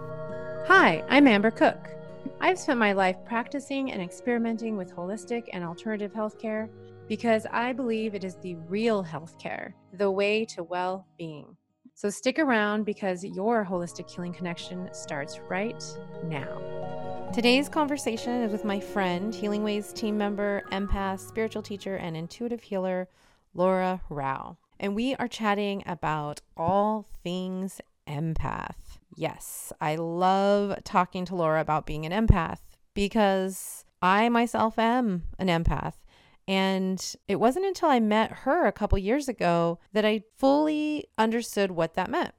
[0.67, 1.94] Hi, I'm Amber Cook.
[2.41, 6.69] I've spent my life practicing and experimenting with holistic and alternative healthcare
[7.07, 11.55] because I believe it is the real healthcare, the way to well being.
[11.93, 15.81] So stick around because your holistic healing connection starts right
[16.25, 17.31] now.
[17.33, 23.07] Today's conversation is with my friend, HealingWaze team member, empath, spiritual teacher, and intuitive healer,
[23.53, 24.57] Laura Rowe.
[24.79, 28.75] And we are chatting about all things empath.
[29.15, 32.59] Yes, I love talking to Laura about being an empath
[32.93, 35.93] because I myself am an empath.
[36.47, 41.71] And it wasn't until I met her a couple years ago that I fully understood
[41.71, 42.33] what that meant.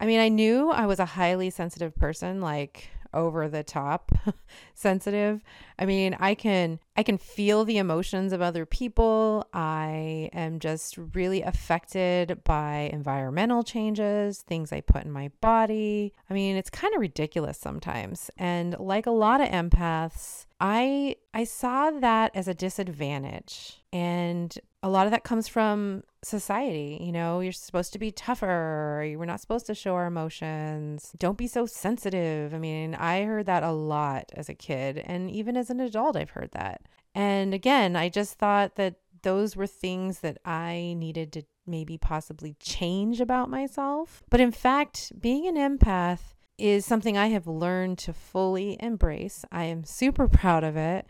[0.00, 4.12] I mean, I knew I was a highly sensitive person, like over the top
[4.74, 5.42] sensitive.
[5.78, 9.46] I mean, I can I can feel the emotions of other people.
[9.52, 16.12] I am just really affected by environmental changes, things I put in my body.
[16.28, 18.30] I mean, it's kind of ridiculous sometimes.
[18.36, 23.82] And like a lot of empaths, I I saw that as a disadvantage.
[23.92, 26.98] And a lot of that comes from society.
[27.00, 29.14] You know, you're supposed to be tougher.
[29.16, 31.12] We're not supposed to show our emotions.
[31.18, 32.54] Don't be so sensitive.
[32.54, 34.98] I mean, I heard that a lot as a kid.
[34.98, 36.82] And even as an adult, I've heard that.
[37.14, 42.54] And again, I just thought that those were things that I needed to maybe possibly
[42.60, 44.22] change about myself.
[44.30, 49.44] But in fact, being an empath is something I have learned to fully embrace.
[49.50, 51.06] I am super proud of it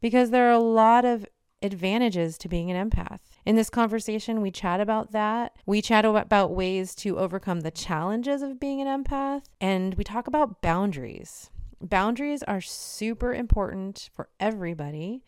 [0.00, 1.26] because there are a lot of
[1.62, 3.20] advantages to being an empath.
[3.44, 5.56] In this conversation, we chat about that.
[5.66, 10.26] We chat about ways to overcome the challenges of being an empath, and we talk
[10.26, 11.50] about boundaries.
[11.80, 15.24] Boundaries are super important for everybody,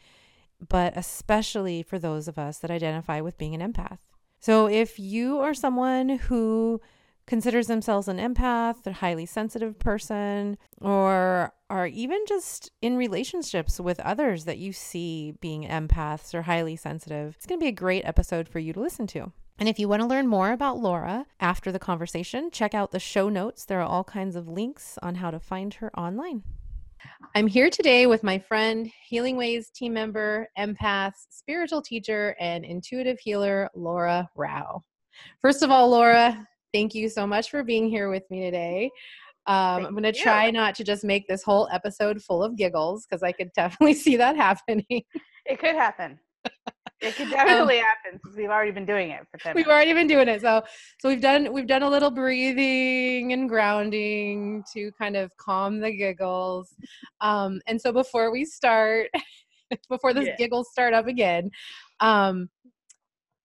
[0.67, 3.99] but especially for those of us that identify with being an empath.
[4.39, 6.81] So if you are someone who
[7.33, 13.99] considers themselves an empath, a highly sensitive person, or are even just in relationships with
[14.01, 18.05] others that you see being empaths or highly sensitive, it's going to be a great
[18.05, 19.33] episode for you to listen to.
[19.59, 23.01] And if you want to learn more about Laura after the conversation, check out the
[23.01, 23.65] show notes.
[23.65, 26.43] There are all kinds of links on how to find her online.
[27.35, 33.71] I'm here today with my friend, HealingWaze team member, empath, spiritual teacher, and intuitive healer,
[33.75, 34.85] Laura Rowe.
[35.41, 38.91] First of all, Laura, thank you so much for being here with me today.
[39.47, 43.07] Um, I'm going to try not to just make this whole episode full of giggles
[43.07, 44.85] because I could definitely see that happening.
[45.47, 46.19] It could happen.
[47.01, 49.67] It could um, definitely um, happen since we've already been doing it for 10 We've
[49.67, 50.41] already been doing it.
[50.41, 50.63] So
[51.01, 55.91] so we've done we've done a little breathing and grounding to kind of calm the
[55.91, 56.75] giggles.
[57.21, 59.11] Um, and so before we start,
[59.89, 60.37] before the yeah.
[60.37, 61.51] giggles start up again,
[61.99, 62.49] um,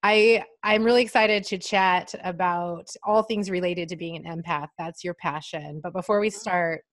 [0.04, 4.70] I I'm really excited to chat about all things related to being an empath.
[4.78, 5.80] That's your passion.
[5.84, 6.84] But before we start,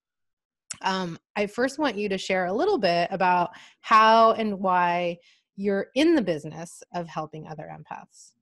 [0.82, 3.50] um, I first want you to share a little bit about
[3.81, 5.19] how and why
[5.56, 8.32] you're in the business of helping other empaths.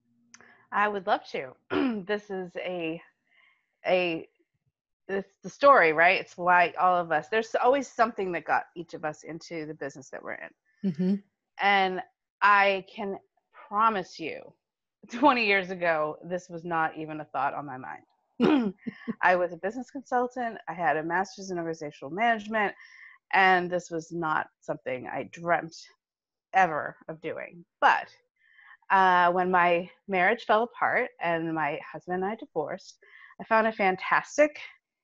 [0.70, 1.52] I would love to.
[2.06, 3.00] this is a
[3.86, 4.26] a
[5.08, 6.20] it's the story, right?
[6.20, 7.28] It's why all of us.
[7.28, 11.14] There's always something that got each of us into the business that we're in, mm-hmm.
[11.60, 12.00] and
[12.40, 13.18] I can
[13.72, 14.52] promise you
[15.12, 18.74] 20 years ago, this was not even a thought on my mind.
[19.22, 22.74] I was a business consultant, I had a master's in organizational management,
[23.32, 25.74] and this was not something I dreamt
[26.52, 27.64] ever of doing.
[27.80, 28.08] But
[28.90, 32.98] uh, when my marriage fell apart and my husband and I divorced,
[33.40, 34.58] I found a fantastic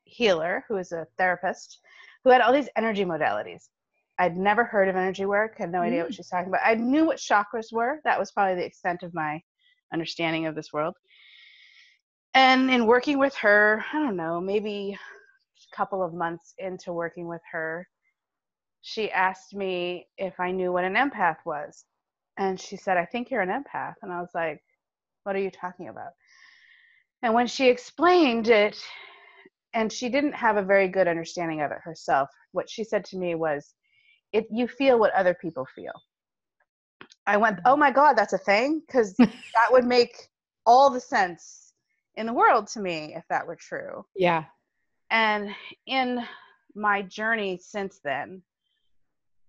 [0.05, 1.81] healer who is a therapist
[2.23, 3.69] who had all these energy modalities.
[4.19, 6.17] I'd never heard of energy work, had no idea what mm.
[6.17, 6.61] she's talking about.
[6.65, 8.01] I knew what chakras were.
[8.05, 9.41] That was probably the extent of my
[9.93, 10.95] understanding of this world.
[12.35, 14.99] And in working with her, I don't know, maybe
[15.73, 17.89] a couple of months into working with her,
[18.83, 21.85] she asked me if I knew what an empath was.
[22.39, 23.95] And she said, I think you're an empath.
[24.03, 24.63] And I was like,
[25.25, 26.13] What are you talking about?
[27.23, 28.81] And when she explained it,
[29.75, 33.19] and she didn't have a very good understanding of it herself, what she said to
[33.19, 33.75] me was,
[34.33, 35.93] "If you feel what other people feel.
[37.27, 38.83] I went, oh my God, that's a thing?
[38.87, 40.29] Because that would make
[40.65, 41.73] all the sense
[42.17, 44.05] in the world to me if that were true.
[44.17, 44.45] Yeah.
[45.11, 45.55] And
[45.87, 46.25] in
[46.75, 48.43] my journey since then,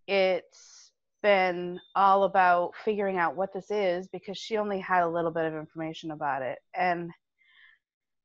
[0.08, 0.92] it's
[1.22, 5.46] been all about figuring out what this is because she only had a little bit
[5.46, 6.60] of information about it.
[6.76, 7.12] And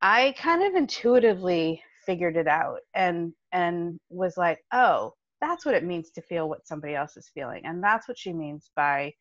[0.01, 5.85] I kind of intuitively figured it out and and was like, "Oh, that's what it
[5.85, 9.13] means to feel what somebody else is feeling." And that's what she means by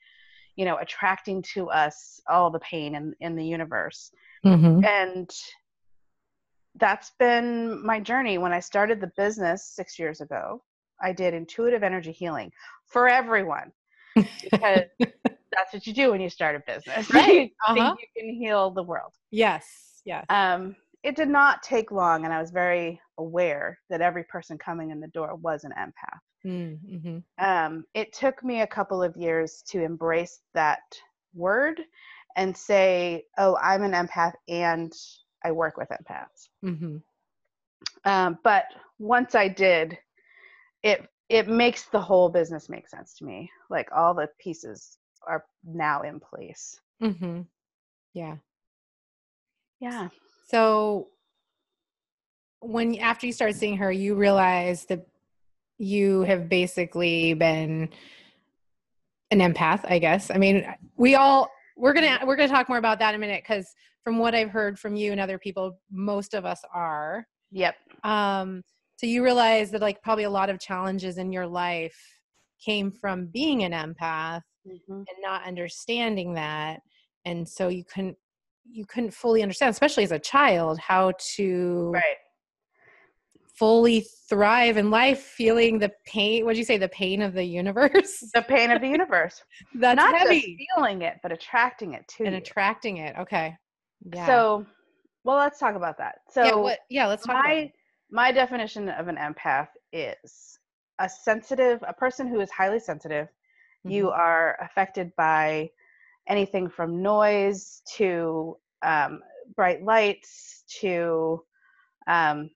[0.55, 4.11] you know attracting to us all the pain in, in the universe
[4.45, 4.83] Mm-hmm.
[4.85, 5.29] and
[6.75, 10.61] that's been my journey when i started the business six years ago
[11.01, 12.51] i did intuitive energy healing
[12.85, 13.71] for everyone
[14.41, 14.83] because
[15.23, 17.51] that's what you do when you start a business Right.
[17.67, 17.95] Uh-huh.
[17.99, 20.01] you can heal the world Yes.
[20.05, 20.25] Yes.
[20.29, 24.91] um, it did not take long and i was very aware that every person coming
[24.91, 27.19] in the door was an empath Mm-hmm.
[27.39, 30.81] um, it took me a couple of years to embrace that
[31.33, 31.79] word
[32.35, 34.91] and say, oh, I'm an empath and
[35.43, 36.49] I work with empaths.
[36.63, 36.97] Mm-hmm.
[38.05, 38.65] Um, but
[38.99, 39.97] once I did,
[40.83, 43.49] it it makes the whole business make sense to me.
[43.69, 44.97] Like all the pieces
[45.27, 46.79] are now in place.
[47.01, 47.41] Mm-hmm.
[48.13, 48.35] Yeah.
[49.79, 50.09] Yeah.
[50.53, 51.07] So
[52.59, 55.07] when after you start seeing her, you realize that
[55.79, 57.89] you have basically been
[59.31, 60.29] an empath, I guess.
[60.29, 60.63] I mean,
[60.95, 63.73] we all we're gonna we're gonna talk more about that in a minute because
[64.03, 67.25] from what I've heard from you and other people, most of us are.
[67.51, 67.75] Yep.
[68.03, 68.61] Um,
[68.97, 71.97] so you realize that like probably a lot of challenges in your life
[72.63, 74.81] came from being an empath Mhm.
[74.89, 76.81] and not understanding that
[77.25, 78.17] and so you couldn't
[78.69, 82.17] you couldn't fully understand especially as a child how to Right.
[83.57, 87.43] fully thrive in life feeling the pain what did you say the pain of the
[87.43, 89.43] universe The pain of the universe.
[89.75, 92.41] that's Not heavy just feeling it, but attracting it to and you.
[92.41, 93.55] attracting it okay
[94.11, 94.65] yeah So,
[95.23, 96.19] well, let's talk about that.
[96.29, 97.71] So, yeah what yeah let's talk my
[98.11, 100.59] my definition of an empath is
[100.99, 103.27] a sensitive a person who is highly sensitive
[103.85, 104.13] you Mhm.
[104.13, 105.69] are affected by
[106.27, 109.21] anything from noise to um,
[109.55, 111.43] bright lights to
[112.07, 112.49] um,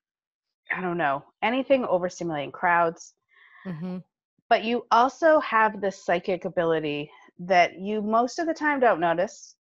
[0.74, 3.14] i don't know anything overstimulating crowds
[3.66, 4.04] Mhm.
[4.50, 7.10] but you also have this psychic ability
[7.40, 9.56] that you most of the time don't notice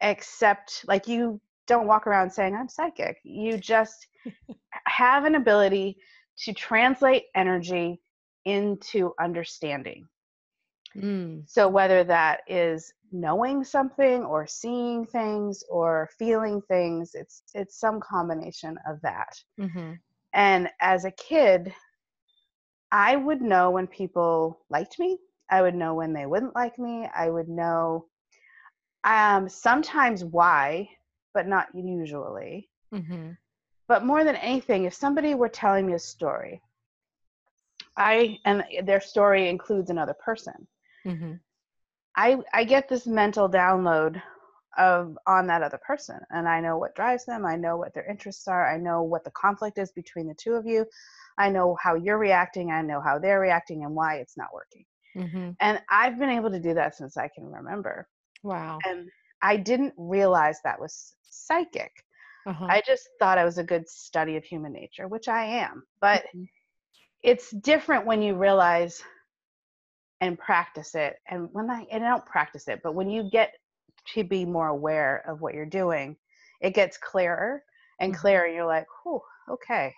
[0.00, 4.06] except like you don't walk around saying i'm psychic you just
[4.86, 5.96] have an ability
[6.38, 8.00] to translate energy
[8.44, 10.06] into understanding
[10.96, 11.42] Mm.
[11.46, 18.00] so whether that is knowing something or seeing things or feeling things it's it's some
[18.00, 19.98] combination of that Mhm.
[20.32, 21.74] and as a kid,
[22.92, 25.18] I would know when people liked me.
[25.50, 27.08] I would know when they wouldn't like me.
[27.14, 28.06] I would know
[29.04, 30.88] um, sometimes why,
[31.32, 32.68] but not usually.
[32.92, 33.38] Mhm.
[33.88, 36.60] But more than anything, if somebody were telling me a story,
[37.96, 40.66] I and their story includes another person.
[41.04, 41.40] Mhm.
[42.16, 44.22] I I get this mental download
[44.78, 48.06] of on that other person and I know what drives them, I know what their
[48.10, 50.86] interests are, I know what the conflict is between the two of you.
[51.38, 54.84] I know how you're reacting, I know how they're reacting and why it's not working.
[55.14, 55.56] Mhm.
[55.60, 58.08] And I've been able to do that since I can remember.
[58.42, 59.10] wow And
[59.42, 61.92] I didn't realize that was psychic.
[62.46, 62.70] uh-huh.
[62.70, 65.86] I just thought I was a good study of human nature, which I am.
[66.00, 66.48] But Mhm.
[67.22, 69.02] it's different when you realize
[70.20, 71.16] and practice it.
[71.28, 73.54] And when I, and I don't practice it, but when you get
[74.14, 76.16] to be more aware of what you're doing,
[76.60, 77.62] it gets clearer
[78.00, 78.18] and Mhm.
[78.20, 78.46] clearer.
[78.46, 79.94] You're like, oh, okay,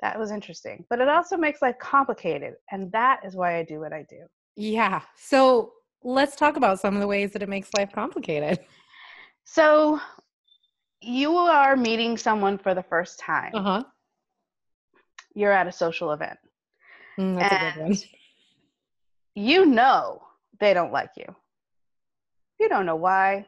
[0.00, 0.84] that was interesting.
[0.90, 2.54] But it also makes life complicated.
[2.70, 4.26] And that is why I do what I do.
[4.56, 5.72] yeah so
[6.02, 8.60] let's talk about some of the ways that it makes life complicated
[9.44, 10.00] So
[11.00, 13.54] you are meeting someone for the first time.
[13.54, 13.84] uh-huh
[15.34, 16.38] You're at a social event.
[17.18, 18.04] Mm, that's a good one And
[19.34, 20.22] you know
[20.60, 21.26] they don't like you.
[22.58, 23.46] You don't know why.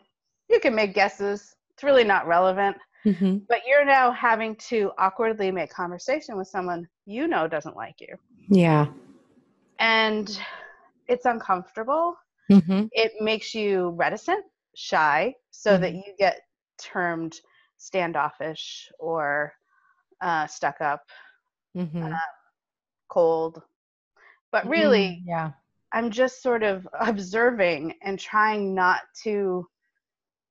[0.49, 1.55] You can make guesses.
[1.73, 2.77] It's really not relevant.
[3.05, 3.47] Mhm.
[3.49, 8.17] But you're now having to awkwardly make conversation with someone you know doesn't like you.
[8.49, 8.87] yeah
[9.79, 10.29] And
[11.09, 12.17] it's uncomfortable.
[12.51, 12.91] Mhm.
[12.93, 15.95] It makes you reticent, shy, so that Mhm.
[15.95, 16.41] you get
[16.79, 17.41] termed
[17.79, 19.53] standoffish or
[20.21, 21.03] uh, stuck up,
[21.75, 22.21] Mhm.
[23.09, 23.63] cold.
[24.53, 25.53] But really, Mm, yeah
[25.93, 29.67] I'm just sort of observing and trying not to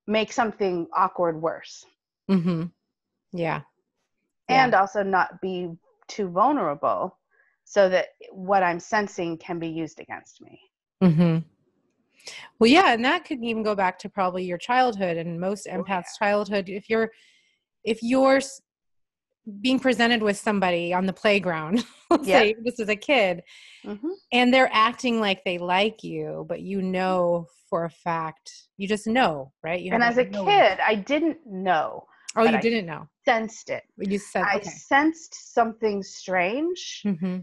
[0.08, 1.86] make something awkward worse
[2.30, 2.72] Mhm.
[3.32, 3.62] Yeah.
[4.50, 5.75] and also not be
[6.08, 7.18] too vulnerable
[7.63, 10.60] so that what I'm sensing can be used against me.
[11.01, 11.38] hmm
[12.60, 15.84] Well, yeah, and that could even go back to probably your childhood and most Oh,
[15.84, 16.70] empaths' childhood.
[16.70, 17.12] If you're,
[17.84, 18.39] if you're,
[19.62, 22.40] being presented with somebody on the playground, let's Yeah.
[22.40, 23.44] say this is a kid,
[23.86, 24.12] Mhm.
[24.32, 29.08] and they're acting like they like you, but you know for a fact, you just
[29.08, 29.82] know, right?
[29.82, 32.08] You And as a kid, I didn't know.
[32.36, 33.08] oh, you I- didn't know.
[33.25, 33.84] Sensed it.
[33.98, 34.70] You said I okay.
[34.70, 37.02] sensed something strange.
[37.04, 37.40] hmm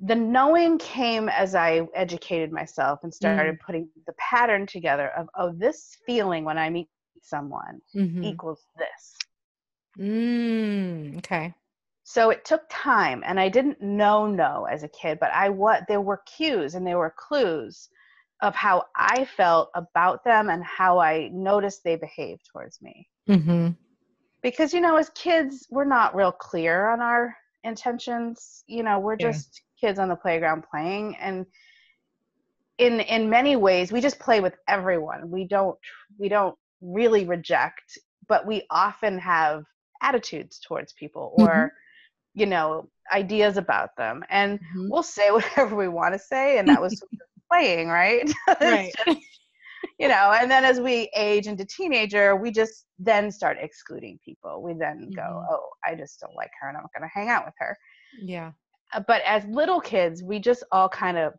[0.00, 3.60] The knowing came as I educated myself and started Mm.
[3.64, 6.88] putting the pattern together of, oh, this feeling when I meet
[7.22, 9.16] someone hmm equals this.
[9.98, 11.54] Mm, okay.
[12.04, 15.86] So it took time, and I didn't know no as a kid, but I what
[15.86, 17.88] there were cues and there were clues
[18.40, 23.08] of how I felt about them and how I noticed they behaved towards me.
[23.26, 23.68] hmm
[24.42, 28.64] Because you know, as kids, we're not real clear on our intentions.
[28.66, 29.30] You know, we're Yeah.
[29.30, 31.46] just kids on the playground playing, and
[32.78, 35.30] in in many ways, we just play with everyone.
[35.30, 35.78] We don't
[36.18, 39.64] we don't really reject, but we often have
[40.02, 41.70] attitudes towards people or Mhm.
[42.34, 44.88] you know ideas about them and Mhm.
[44.90, 48.92] we'll say whatever we want to say and that was sort of playing right Right.
[49.06, 49.18] just,
[49.98, 54.62] you know and then as we age into teenager we just then start excluding people
[54.62, 55.46] we then go Mhm.
[55.50, 57.76] oh i just don't like her and i'm not going to hang out with her
[58.22, 58.52] Yeah.
[58.92, 61.32] Uh, but as little kids we just all kind of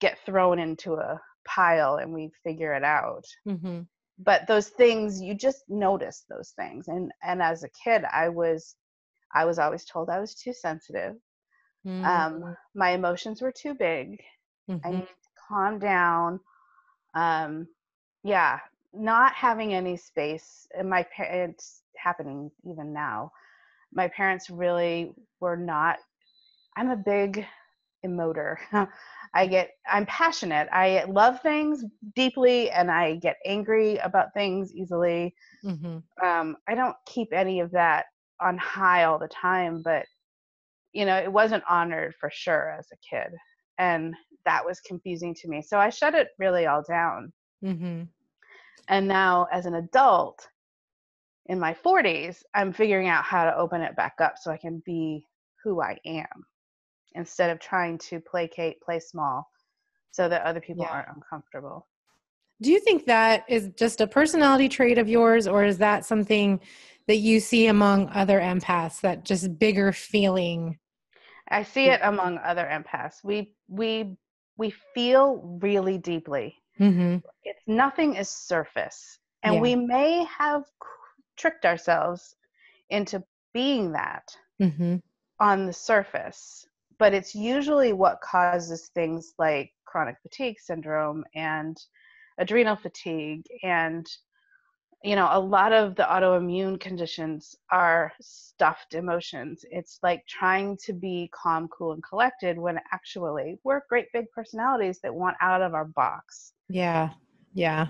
[0.00, 3.80] get thrown into a pile and we figure it out hmm
[4.18, 8.76] but those things you just notice those things and and as a kid i was
[9.34, 11.14] i was always told i was too sensitive
[11.86, 12.22] Mm-hmm.
[12.22, 14.18] um my emotions were too big
[14.84, 14.92] i Mhm.
[14.92, 16.38] needed to calm down
[17.14, 17.66] um
[18.24, 18.58] yeah
[18.92, 23.30] not having any space and my parents happening even now
[23.92, 25.98] my parents really were not
[26.76, 27.44] i'm a big
[28.06, 28.56] emoter
[29.34, 31.84] i get i'm passionate i love things
[32.14, 36.02] deeply and i get angry about things easily Mhm.
[36.22, 38.06] um, I don't keep any of that
[38.40, 40.06] on high all the time, but
[40.92, 43.32] you know, it wasn't honored for sure as a kid,
[43.78, 45.62] and that was confusing to me.
[45.62, 47.32] So I shut it really all down.
[47.64, 48.04] Mm-hmm.
[48.88, 50.48] And now, as an adult
[51.46, 54.82] in my 40s, I'm figuring out how to open it back up so I can
[54.84, 55.26] be
[55.64, 56.46] who I am
[57.16, 59.50] instead of trying to placate, play small,
[60.10, 60.92] so that other people Yeah.
[60.92, 61.86] aren't uncomfortable.
[62.62, 66.60] Do you think that is just a personality trait of yours, or is that something
[67.06, 69.00] that you see among other empaths?
[69.02, 70.78] That just bigger feeling.
[71.48, 73.22] I see it among other empaths.
[73.22, 74.16] We we
[74.56, 76.56] we feel really deeply.
[76.80, 77.18] Mm-hmm.
[77.44, 79.60] It's nothing is surface, and Yeah.
[79.60, 80.64] we may have
[81.36, 82.34] tricked ourselves
[82.88, 84.96] into being that Mm-hmm.
[85.40, 86.65] on the surface,
[86.98, 91.76] but it's usually what causes things like chronic fatigue syndrome and
[92.38, 94.06] adrenal fatigue and
[95.04, 100.92] you know a lot of the autoimmune conditions are stuffed emotions it's like trying to
[100.92, 105.74] be calm cool and collected when actually we're great big personalities that want out of
[105.74, 107.10] our box Yeah.
[107.54, 107.88] Yeah.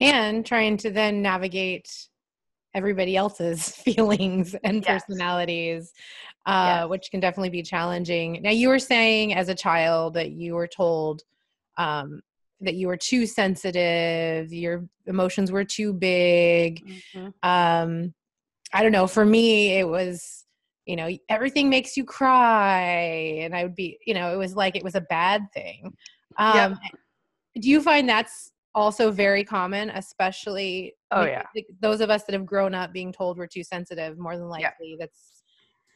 [0.00, 1.90] And trying to then navigate
[2.78, 5.02] everybody else's feelings and Yes.
[5.02, 5.92] personalities,
[6.46, 6.88] uh, Yes.
[6.88, 8.40] which can definitely be challenging.
[8.42, 11.22] Now, you were saying as a child that you were told
[11.76, 12.22] um,
[12.60, 16.82] that you were too sensitive, your emotions were too big.
[17.44, 18.12] um
[18.74, 20.44] i don't know for me it was
[20.86, 22.82] you know everything makes you cry
[23.44, 25.92] and i would be you know it was like it was a bad thing
[26.38, 26.70] Yep.
[26.72, 26.78] um
[27.60, 31.46] do you find that's also very common especially Oh, yeah.
[31.54, 34.48] th- those of us that have grown up being told we're too sensitive more than
[34.48, 35.42] likely that's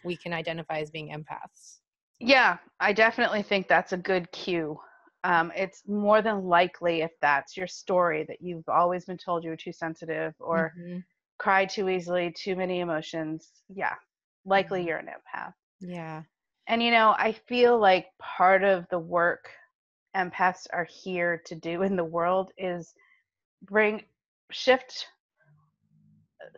[0.03, 1.79] we can identify as being empaths
[2.21, 4.79] yeah i definitely think that's a good cue
[5.25, 9.51] um, it's more than likely if that's your story that you've always been told you
[9.51, 11.05] were too sensitive or Mhm.
[11.39, 13.95] cry too easily too many emotions yeah
[14.45, 14.87] likely Mhm.
[14.87, 16.23] you're an empath yeah
[16.67, 19.51] And you know, I feel like part of the work
[20.17, 22.95] empaths are here to do in the world is
[23.63, 24.03] bring
[24.51, 25.07] shift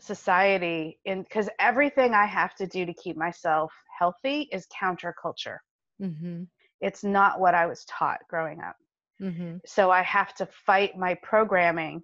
[0.01, 5.59] society in because everything I have to do to keep myself healthy is counterculture.
[6.01, 6.45] mm-hmm.
[6.81, 8.77] It's not what I was taught growing up.
[9.23, 9.59] Mm-hmm.
[9.65, 12.03] So I have to fight my programming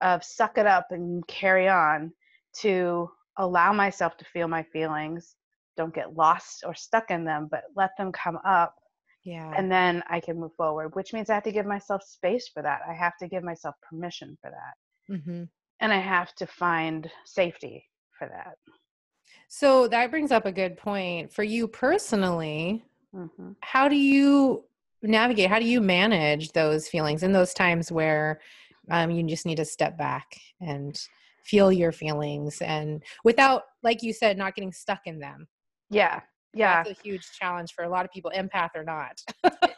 [0.00, 2.12] of suck it up and carry on
[2.60, 5.34] to allow myself to feel my feelings,
[5.76, 8.76] don't get lost or stuck in them, but let them come up
[9.24, 12.48] yeah and then I can move forward, which means I have to give myself space
[12.52, 12.80] for that.
[12.88, 15.14] I have to give myself permission for that.
[15.14, 15.44] mm-hmm.
[15.80, 17.84] And I have to find safety
[18.18, 18.56] for that.
[19.48, 24.64] so that brings up a good point for you personally hmm how do you
[25.02, 28.40] navigate how do you manage those feelings in those times where
[28.90, 30.98] um, you just need to step back and
[31.44, 35.46] feel your feelings and without like you said not getting stuck in them
[35.90, 36.20] yeah
[36.54, 36.82] yeah.
[36.82, 39.20] that's a huge challenge for a lot of people empath or not.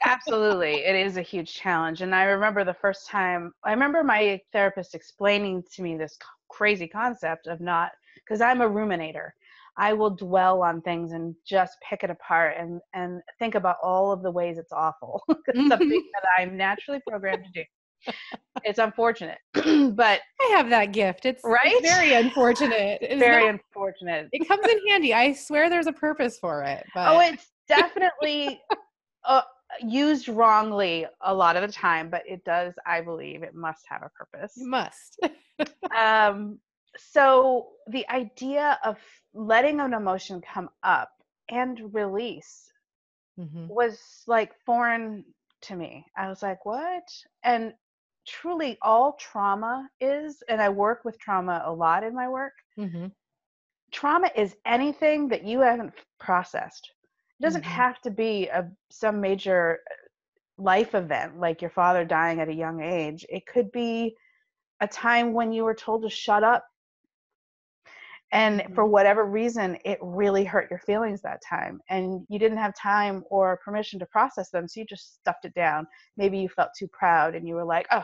[0.04, 4.40] Absolutely it is a huge challenge and i remember the first time i remember my
[4.52, 6.16] therapist explaining to me this
[6.48, 9.30] crazy concept of not because i'm a ruminator.
[9.78, 14.10] I will dwell on things and just pick it apart and and think about all
[14.10, 17.64] of the ways it's awful it's something that i'm naturally programmed to do
[18.64, 21.26] it's unfortunate, but I have that gift.
[21.26, 21.60] It's right.
[21.66, 22.98] It's very unfortunate.
[23.00, 24.28] It's very not, unfortunate.
[24.32, 25.14] It comes in handy.
[25.14, 26.84] I swear, there's a purpose for it.
[26.94, 27.14] But.
[27.14, 28.60] Oh, it's definitely
[29.24, 29.42] uh,
[29.82, 32.74] used wrongly a lot of the time, but it does.
[32.86, 34.56] I believe it must have a purpose.
[34.56, 35.20] It must.
[35.96, 36.58] um.
[36.98, 38.96] So the idea of
[39.34, 41.10] letting an emotion come up
[41.50, 42.70] and release
[43.38, 43.68] mm-hmm.
[43.68, 45.24] was like foreign
[45.62, 46.06] to me.
[46.16, 47.08] I was like, what?
[47.42, 47.74] And
[48.26, 52.52] truly all trauma is, and I work with trauma a lot in my work.
[52.78, 53.06] Mm-hmm.
[53.92, 56.90] Trauma is anything that you haven't processed.
[57.38, 57.70] It doesn't mm-hmm.
[57.70, 62.54] have to be a some major uh, life event like your father dying at a
[62.54, 63.24] young age.
[63.28, 64.16] It could be
[64.80, 66.64] a time when you were told to shut up
[68.32, 68.92] and for mm-hmm.
[68.92, 73.60] whatever reason it really hurt your feelings that time and you didn't have time or
[73.64, 77.34] permission to process them so you just stuffed it down maybe you felt too proud
[77.34, 78.02] and you were like oh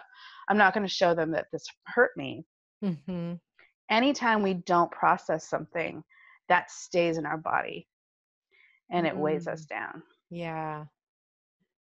[0.49, 2.45] i'm not going to show them that this hurt me
[2.85, 3.35] mm-hmm.
[3.91, 6.02] anytime we don't process something
[6.49, 7.87] that stays in our body
[8.91, 9.23] and it mm-hmm.
[9.23, 9.69] weighs us mm.
[9.69, 10.85] down yeah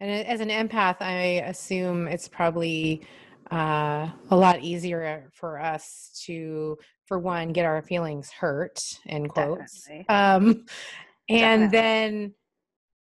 [0.01, 3.07] and as an empath i assume it's probably
[3.51, 9.89] uh, a lot easier for us to for one get our feelings hurt in quotes
[10.09, 10.65] um,
[11.29, 11.79] and Definitely.
[11.79, 12.35] then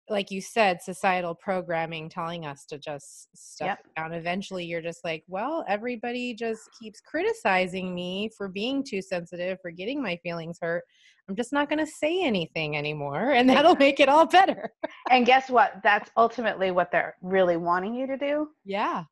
[0.10, 3.86] like you said societal programming telling us to just stuff yep.
[3.96, 4.14] down.
[4.14, 9.72] Eventually you're just like well everybody just keeps criticizing me for being too sensitive for
[9.72, 10.84] getting my feelings hurt.
[11.30, 14.74] I'm just not going to say anything anymore and that'll make it all better.
[15.10, 15.76] And guess what?
[15.84, 18.50] That's ultimately what they're really wanting you to do?
[18.66, 19.06] Yeah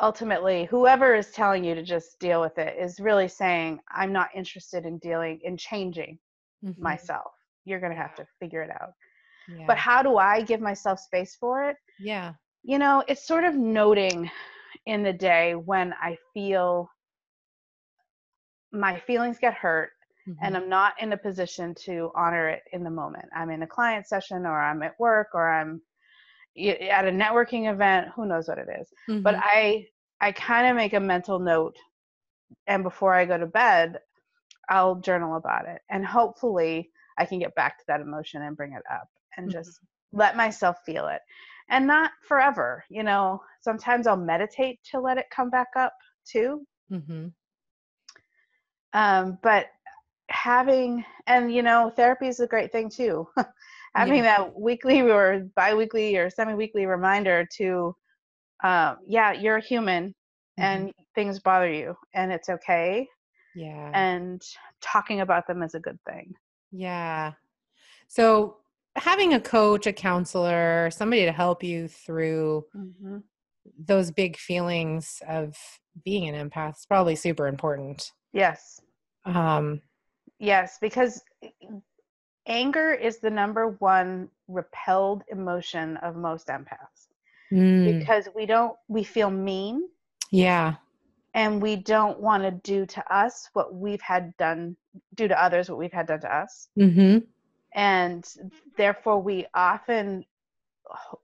[0.00, 4.28] ultimately whoever is telling you to just deal with it is really saying i'm not
[4.34, 6.18] interested in dealing in changing
[6.64, 6.82] mm-hmm.
[6.82, 7.32] myself
[7.64, 8.92] you're going to have to figure it out
[9.48, 9.64] yeah.
[9.66, 12.32] but how do i give myself space for it yeah
[12.62, 14.30] you know it's sort of noting
[14.84, 16.90] in the day when i feel
[18.72, 19.90] my feelings get hurt
[20.28, 20.44] mm-hmm.
[20.44, 23.66] and i'm not in a position to honor it in the moment i'm in a
[23.66, 25.80] client session or i'm at work or i'm
[26.56, 29.22] at a networking event who knows what it is mm-hmm.
[29.22, 29.86] but i
[30.20, 31.76] i kind of make a mental note
[32.66, 33.98] and before i go to bed
[34.70, 38.72] i'll journal about it and hopefully i can get back to that emotion and bring
[38.72, 39.58] it up and mm-hmm.
[39.58, 39.80] just
[40.12, 41.20] let myself feel it
[41.68, 45.92] and not forever you know sometimes i'll meditate to let it come back up
[46.24, 47.26] too mm-hmm.
[48.92, 49.66] um, but
[50.28, 53.26] having and you know therapy is a great thing too
[53.96, 54.36] having yeah.
[54.38, 57.96] that weekly or biweekly or semi-weekly reminder to
[58.62, 60.62] um, yeah you're a human mm-hmm.
[60.62, 63.08] and things bother you and it's okay
[63.54, 64.42] yeah and
[64.82, 66.34] talking about them is a good thing
[66.72, 67.32] yeah
[68.06, 68.58] so
[68.96, 73.18] having a coach a counselor somebody to help you through mm-hmm.
[73.78, 75.56] those big feelings of
[76.04, 78.80] being an empath is probably super important yes
[79.24, 79.80] um
[80.38, 81.22] yes because
[82.46, 87.08] anger is the number one repelled emotion of most empaths
[87.52, 87.98] mm.
[87.98, 89.88] because we don't we feel mean.
[90.30, 90.74] Yeah.
[91.34, 94.76] And we don't want to do to us what we've had done
[95.14, 96.68] do to others what we've had done to us.
[96.78, 97.18] Mm-hmm.
[97.74, 98.26] and
[98.78, 100.24] therefore we often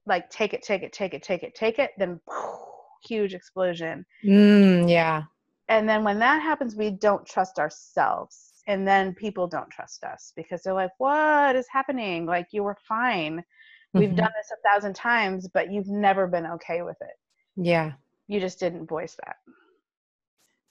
[0.05, 2.19] like take it take it take it take it take it then
[3.05, 4.05] huge explosion.
[4.23, 5.23] Mm, yeah.
[5.67, 10.33] And then when that happens we don't trust ourselves and then people don't trust us
[10.35, 12.25] because they're like what is happening?
[12.25, 13.43] Like you were fine.
[13.93, 14.17] We've mm-hmm.
[14.17, 17.15] done this a thousand times but you've never been okay with it.
[17.55, 17.93] Yeah.
[18.27, 19.35] You just didn't voice that.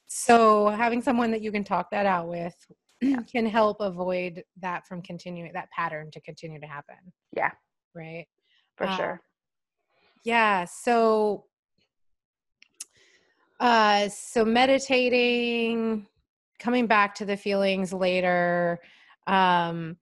[0.07, 2.55] So having someone that you can talk that out with
[3.01, 3.21] yeah.
[3.31, 6.97] can help avoid that from continuing that pattern to continue to happen.
[7.37, 7.51] Yeah.
[7.95, 8.27] Right?
[8.77, 9.21] For uh, sure.
[10.25, 11.45] yeah so
[13.61, 16.07] uh so meditating
[16.63, 18.79] coming back to the feelings later
[19.27, 19.97] um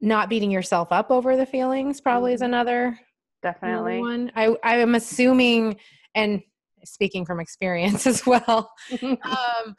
[0.00, 2.46] not beating yourself up over the feelings probably is mm-hmm.
[2.46, 2.98] another
[3.42, 5.76] definitely another one i i am assuming
[6.14, 6.40] and
[6.84, 9.74] speaking from experience as well um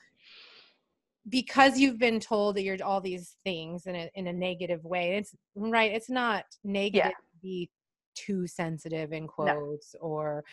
[1.28, 5.17] because you've been told that you're all these things in a in a negative way
[5.17, 7.10] it's right it's not negative yeah.
[7.10, 7.69] to be
[8.15, 10.08] too sensitive in quotes no.
[10.08, 10.43] or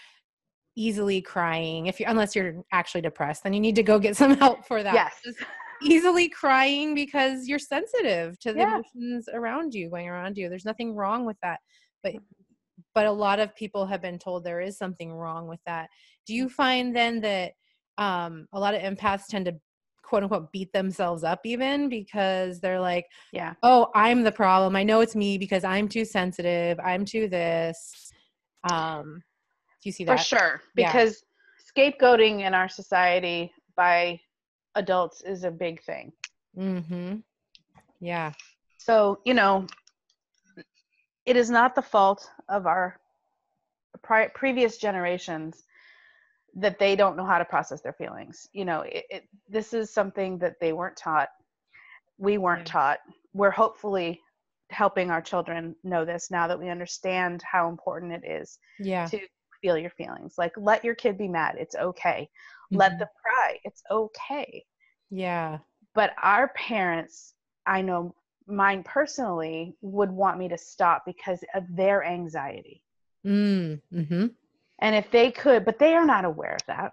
[0.77, 1.87] easily crying.
[1.87, 4.83] If you unless you're actually depressed then you need to go get some help for
[4.83, 4.95] that.
[4.95, 5.15] Yes.
[5.25, 5.39] Just
[5.83, 8.75] easily crying because you're sensitive to the Yeah.
[8.75, 10.49] emotions around you going around you.
[10.49, 11.61] There's nothing wrong with that.
[12.03, 12.15] But
[12.95, 15.89] but a lot of people have been told there is something wrong with that.
[16.27, 17.53] Do you find then that
[17.99, 19.55] um a lot of empaths tend to
[20.03, 23.55] quote unquote beat themselves up even because they're like Yeah.
[23.63, 24.77] oh i'm the problem.
[24.77, 26.79] I know it's me because i'm too sensitive.
[26.85, 28.13] I'm too this.
[28.71, 29.23] Um
[29.83, 30.19] do you see that?
[30.19, 30.63] For sure.
[30.75, 30.91] Yeah.
[30.93, 31.23] Because
[31.77, 34.21] scapegoating in our society by
[34.75, 36.13] adults is a big thing.
[36.57, 37.17] mm-hmm
[38.01, 38.33] yeah
[38.79, 39.67] So, you know,
[41.25, 43.01] it is not the fault of our
[44.03, 45.65] pri- previous generations
[46.55, 48.49] that they don't know how to process their feelings.
[48.53, 51.29] You know, it, it, this is something that they weren't taught.
[52.19, 52.73] We weren't Yeah.
[52.73, 52.99] taught.
[53.35, 54.21] We're hopefully
[54.71, 59.21] helping our children know this now that we understand how important it is yeah to
[59.61, 60.35] feel your feelings.
[60.39, 61.57] Like, let your kid be mad.
[61.59, 62.29] It's okay.
[62.71, 62.99] Let Mhm.
[62.99, 63.59] them cry.
[63.65, 64.65] It's okay
[65.11, 65.59] yeah
[65.95, 67.35] but our parents
[67.67, 68.15] i know
[68.47, 72.83] mine personally would want me to stop because of their anxiety
[73.25, 74.27] mm, mm-hmm
[74.81, 76.93] and if they could but they are not aware of that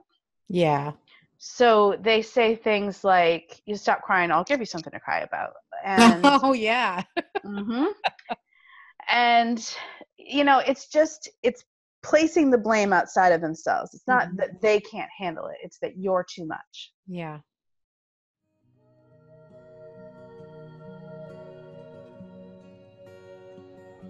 [0.50, 0.92] yeah
[1.38, 5.54] so they say things like you stop crying i'll give you something to cry about
[5.84, 7.02] and oh yeah
[7.46, 7.86] mm-hmm.
[9.10, 9.76] and
[10.18, 11.66] you know it's just it's
[12.04, 13.94] placing the blame outside of themselves.
[13.94, 14.38] It's not Mhm.
[14.38, 16.94] that they can't handle it it's that you're too much.
[17.08, 17.40] Yeah.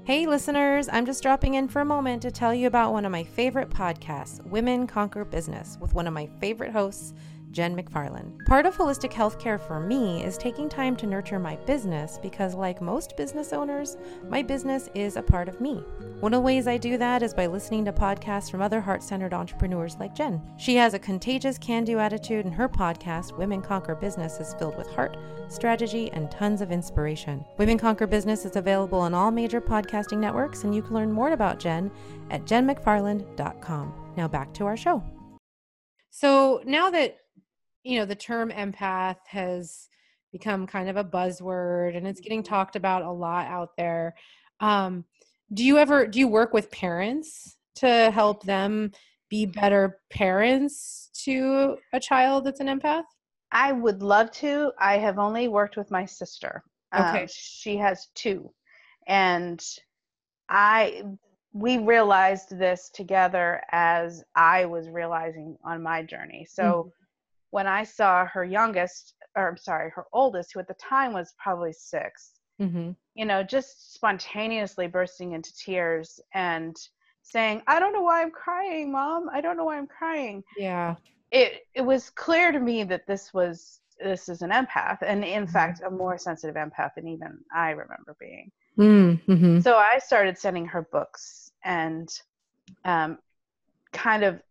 [0.06, 3.12] Hey, listeners, I'm just dropping in for a moment to tell you about one of
[3.12, 7.14] my favorite podcasts, Women Conquer Business, with one of my favorite hosts,
[7.54, 8.44] Jen McFarland.
[8.46, 12.82] Part of holistic healthcare for me is taking time to nurture my business because, like
[12.82, 13.96] most business owners,
[14.28, 15.76] my business is a part of me.
[16.20, 19.04] One of the ways I do that is by listening to podcasts from other heart
[19.04, 20.42] centered entrepreneurs like Jen.
[20.58, 24.78] She has a contagious can do attitude, and her podcast, Women Conquer Business, is filled
[24.78, 25.16] with heart,
[25.48, 27.46] strategy, and tons of inspiration.
[27.58, 31.32] Women Conquer Business is available on all major podcasting networks, and you can learn more
[31.32, 31.92] about Jen
[32.32, 33.94] at jenmcfarland.com.
[34.18, 35.04] Now back to our show.
[36.10, 37.18] So now that
[37.84, 39.88] you know the term empath has
[40.32, 44.16] become kind of a buzzword and it's getting talked about a lot out there,
[44.60, 45.06] um,
[45.54, 48.92] do you ever do you work with parents to help them
[49.30, 53.04] be better parents to a child that's an empath?
[53.52, 54.72] I would love to.
[54.80, 56.64] I have only worked with my sister.
[56.96, 57.22] Okay.
[57.22, 58.52] Um, she has two.
[59.08, 59.64] And
[60.50, 61.04] I
[61.54, 66.48] we realized this together as I was realizing on my journey.
[66.50, 66.92] So
[67.54, 71.36] when I saw her youngest, or I'm sorry, her oldest, who at the time was
[71.44, 72.92] probably six, Mm-hmm.
[73.16, 76.76] you know, just spontaneously bursting into tears and
[77.24, 79.30] saying, I don't know why I'm crying, mom.
[79.34, 80.96] I don't know why I'm crying Yeah.
[81.32, 85.48] it it was clear to me that this was this is an empath and in
[85.48, 89.60] fact a more sensitive empath than even i remember being Mm-hmm.
[89.60, 92.10] so i started sending her books and
[92.86, 93.18] um,
[93.94, 94.42] kind of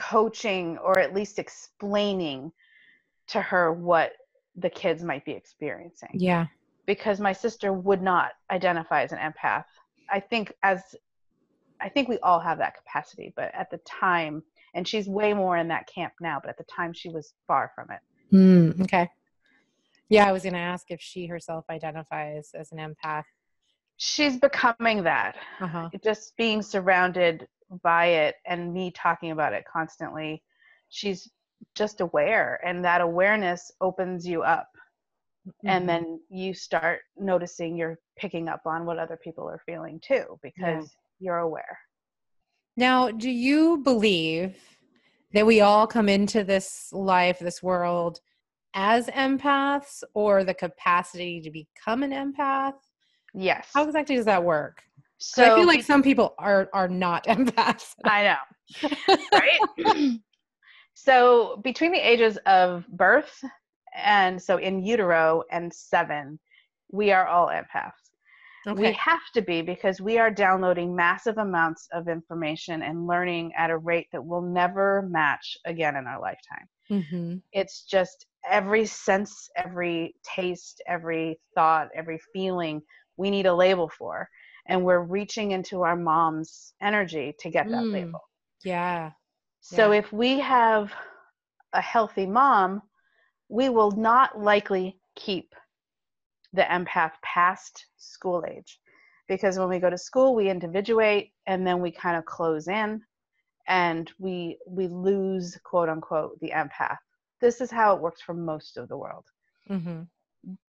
[0.00, 2.50] coaching or at least explaining
[3.28, 4.12] to her what
[4.56, 6.46] the kids might be experiencing Yeah.
[6.86, 9.64] because my sister would not identify as an empath
[10.10, 10.82] i think as
[11.80, 14.42] i think we all have that capacity but at the time
[14.74, 17.70] and she's way more in that camp now but at the time she was far
[17.74, 18.00] from it
[18.32, 19.08] Mm, okay.
[20.08, 23.24] Yeah, I was going to ask if she herself identifies as an empath.
[23.96, 25.88] she's becoming that Uh huh.
[26.04, 27.46] just being surrounded
[27.82, 30.42] by it and me talking about it constantly
[30.88, 31.30] she's
[31.74, 34.68] just aware and that awareness opens you up
[35.48, 35.68] Mm-hmm.
[35.70, 40.38] and then you start noticing you're picking up on what other people are feeling too
[40.42, 41.78] because you're aware
[42.76, 44.56] Now, do you believe
[45.32, 48.20] that we all come into this life, this world,
[48.74, 52.74] as empaths or the capacity to become an empath?
[53.32, 54.82] yes How exactly does that work?
[55.20, 57.94] So I feel like some people are are not empaths.
[58.04, 60.18] i know right
[60.94, 63.42] so between the ages of birth
[63.94, 66.38] and so in utero and seven
[66.92, 68.10] we are all empaths
[68.66, 73.70] We have to be because we are downloading massive amounts of information and learning at
[73.70, 76.68] a rate that will never match again in our lifetime.
[76.90, 77.36] Mm-hmm.
[77.52, 82.82] It's just every sense, every taste, every thought, every feeling
[83.16, 84.28] we need a label for.
[84.70, 87.92] And we're reaching into our mom's energy to get that Mm.
[87.92, 88.20] label.
[88.64, 89.12] Yeah.
[89.60, 89.98] So Yeah.
[89.98, 90.92] if we have
[91.72, 92.82] a healthy mom,
[93.48, 95.54] we will not likely keep
[96.52, 98.80] the empath past school age
[99.28, 103.00] because when we go to school we individuate and then we kind of close in
[103.68, 106.98] and we we lose quote unquote the empath
[107.40, 109.26] this is how it works for most of the world
[109.70, 110.02] Mm-hmm.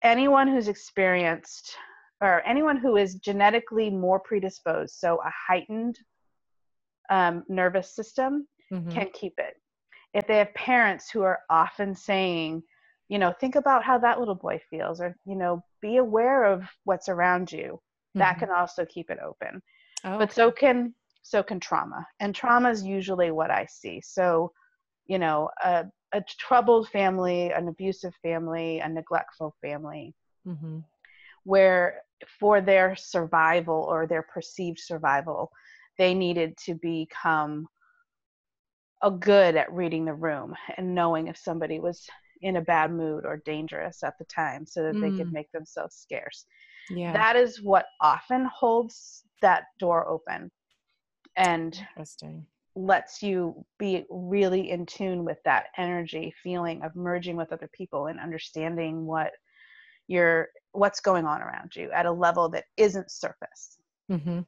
[0.03, 1.77] anyone who's experienced
[2.21, 5.99] or anyone who is genetically more predisposed so a heightened
[7.11, 8.91] um, nervous system Mm-hmm.
[8.91, 9.55] can keep it
[10.15, 12.63] if they have parents who are often saying
[13.09, 16.63] you know think about how that little boy feels or you know be aware of
[16.85, 17.81] what's around you
[18.17, 18.41] that Mhm.
[18.41, 19.63] can also keep it open
[20.05, 24.51] Oh, but so can so can trauma and trauma is usually what i see so
[25.07, 30.15] you know a, a troubled family an abusive family a neglectful family
[30.47, 30.79] mm-hmm.
[31.45, 32.03] where
[32.39, 35.51] for their survival or their perceived survival
[35.99, 37.67] they needed to become
[39.03, 42.07] a good at reading the room and knowing if somebody was
[42.43, 45.33] in a bad mood or dangerous at the time so that they could Mm.
[45.33, 46.45] make themselves scarce.
[46.91, 50.51] Yeah, that is what often holds that door open
[51.37, 51.79] and
[52.75, 58.07] lets you be really in tune with that energy feeling of merging with other people
[58.07, 59.33] and understanding what
[60.09, 63.79] you're what's going on around you at a level that isn't surface
[64.11, 64.41] Mm-hmm.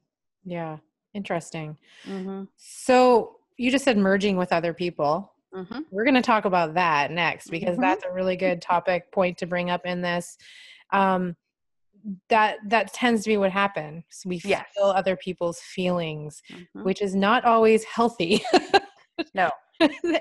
[0.44, 0.76] Yeah,
[1.14, 1.76] interesting.
[2.06, 2.44] mm-hmm.
[2.56, 5.32] So you just said merging with other people.
[5.52, 5.80] Mm-hmm.
[5.90, 7.80] We're going to talk about that next because Mhm.
[7.80, 10.36] that's a really good topic point to bring up in this.
[10.92, 11.34] Um,
[12.28, 14.04] that that tends to be what happens.
[14.24, 14.66] We Yes.
[14.76, 16.84] feel other people's feelings, Mhm.
[16.84, 18.42] which is not always healthy.
[19.34, 19.50] No.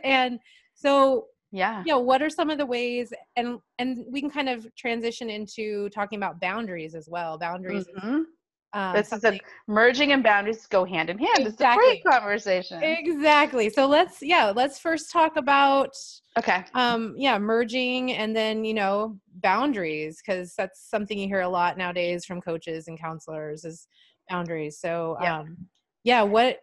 [0.03, 0.39] and
[0.73, 1.83] so yeah.
[1.85, 5.89] Yeah what are some of the ways and and we can kind of transition into
[5.89, 7.37] talking about boundaries as well.
[7.37, 8.25] Boundaries Mhm.
[8.73, 11.47] um, this is a merging and boundaries go hand in hand.
[11.47, 12.83] It's a great conversation.
[12.83, 13.69] Exactly.
[13.69, 15.95] So let's yeah let's first talk about
[16.37, 16.65] okay.
[16.73, 21.77] um yeah merging and then you know boundaries because that's something you hear a lot
[21.77, 23.87] nowadays from coaches and counselors is
[24.29, 24.79] boundaries.
[24.79, 25.39] So Yeah.
[25.39, 25.57] um
[26.03, 26.59] yeah what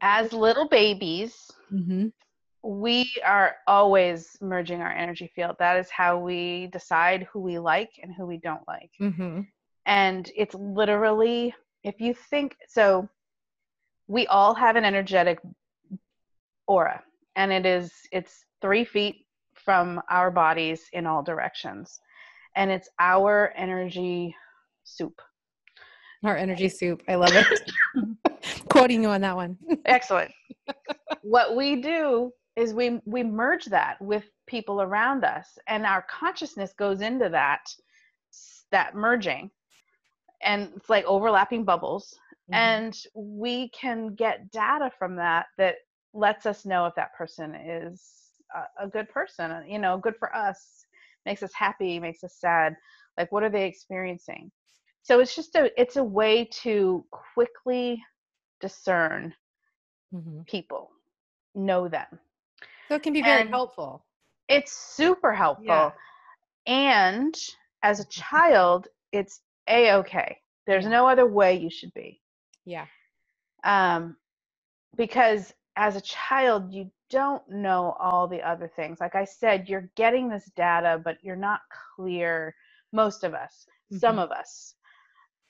[0.00, 2.12] as little babies Mhm.
[2.66, 5.56] We are always merging our energy field.
[5.58, 8.90] That is how we decide who we like and who we don't like.
[9.00, 9.46] Mhm.
[9.86, 13.08] and it's literally if you think so
[14.08, 15.38] we all have an energetic
[16.66, 17.02] aura
[17.36, 22.00] and it is it's three feet from our bodies in all directions.
[22.56, 24.34] And it's our energy
[24.84, 25.20] soup.
[26.24, 27.02] Our energy soup.
[27.08, 27.72] I love it.
[28.70, 29.56] Quoting you on that one.
[29.84, 30.32] Excellent.
[31.22, 36.72] What we do is we we merge that with people around us and our consciousness
[36.72, 37.60] goes into that
[38.70, 39.50] that merging.
[40.42, 42.18] And it's like overlapping bubbles.
[42.50, 42.52] Mhm.
[42.54, 45.76] and we can get data from that that
[46.14, 48.02] lets us know if that person is
[48.54, 50.86] a, a good person you know good for us
[51.26, 52.76] makes us happy makes us sad.
[53.18, 54.50] Like what are they experiencing?
[55.02, 58.02] So it's just a it's a way to quickly
[58.60, 59.34] discern
[60.12, 60.46] Mhm.
[60.46, 60.90] people
[61.54, 62.20] know them
[62.88, 64.04] so it can be very And- helpful.
[64.48, 65.66] it's super helpful.
[65.66, 65.90] Yeah.
[66.66, 67.34] and
[67.82, 70.40] as a child it's a-okay.
[70.66, 72.20] There's no other way you should be.
[72.64, 72.86] Yeah.
[73.64, 74.16] Um,
[74.96, 78.98] because as a child you don't know all the other things.
[79.00, 81.60] Like i said you're getting this data but you're not
[81.94, 82.54] clear
[82.92, 84.24] most of us some Mhm.
[84.24, 84.74] of us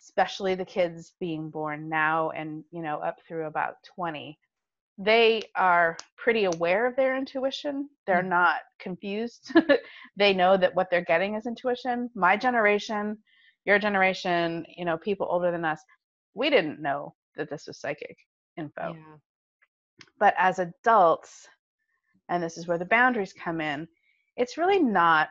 [0.00, 4.38] especially the kids being born now and you know up through about 20
[4.98, 8.22] they are pretty aware of their intuition they're Mhm.
[8.22, 9.52] not confused
[10.16, 13.16] they know that what they're getting is intuition my generation
[13.64, 15.82] your generation you know people older than us
[16.34, 18.16] we didn't know that this was psychic
[18.56, 19.16] info yeah
[20.18, 21.48] but as adults
[22.28, 23.86] and this is where the boundaries come in
[24.36, 25.28] it's really not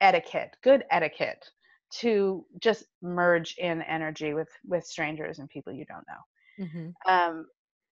[0.00, 1.50] etiquette good etiquette
[1.90, 6.94] to just merge in energy with with strangers and people you don't know Mhm.
[7.12, 7.46] um,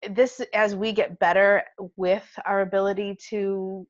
[0.07, 1.63] this as we get better
[1.97, 3.85] with our ability to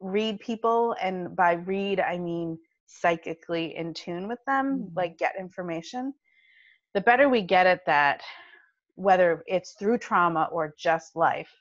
[0.00, 4.96] read people and by read i mean psychically in tune with them Mhm.
[4.96, 6.14] like get information
[6.94, 8.22] the better we get at that
[8.94, 11.52] whether it's through trauma or just life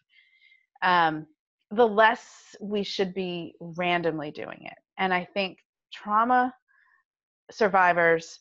[0.82, 1.28] um,
[1.72, 5.60] the less we should be randomly doing it and i think
[5.92, 6.56] trauma
[7.52, 8.40] survivors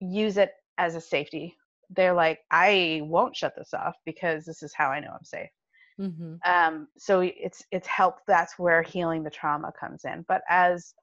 [0.00, 1.56] use it as a safety
[1.94, 5.50] they're like i won't shut this off because this is how i know i'm safe.
[5.98, 6.40] Mhm.
[6.46, 10.24] um, so it's it's help that's where healing the trauma comes in.
[10.28, 10.94] But as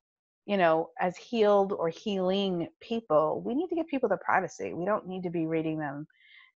[0.45, 4.73] you know as healed or healing people we need to give people their privacy.
[4.73, 6.08] We don't need to be reading them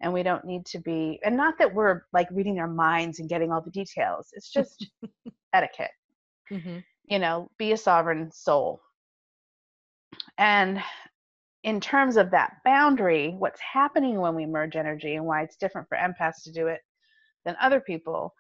[0.02, 3.30] and we don't need to be and not that we're like reading their minds and
[3.30, 4.30] getting all the details.
[4.34, 4.88] It's just
[5.54, 5.92] etiquette.
[6.52, 6.84] Mhm.
[7.06, 8.82] you know be a sovereign soul.
[10.38, 10.82] And
[11.64, 15.88] in terms of that boundary what's happening when we merge energy and why it's different
[15.88, 16.82] for empaths to do it
[17.46, 18.34] than other people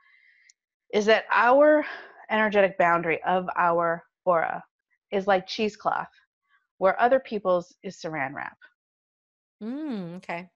[0.93, 1.85] is that our
[2.29, 4.63] energetic boundary of our aura
[5.11, 6.09] is like cheesecloth,
[6.77, 8.57] where other people's is saran wrap.
[9.61, 10.49] Mm, okay.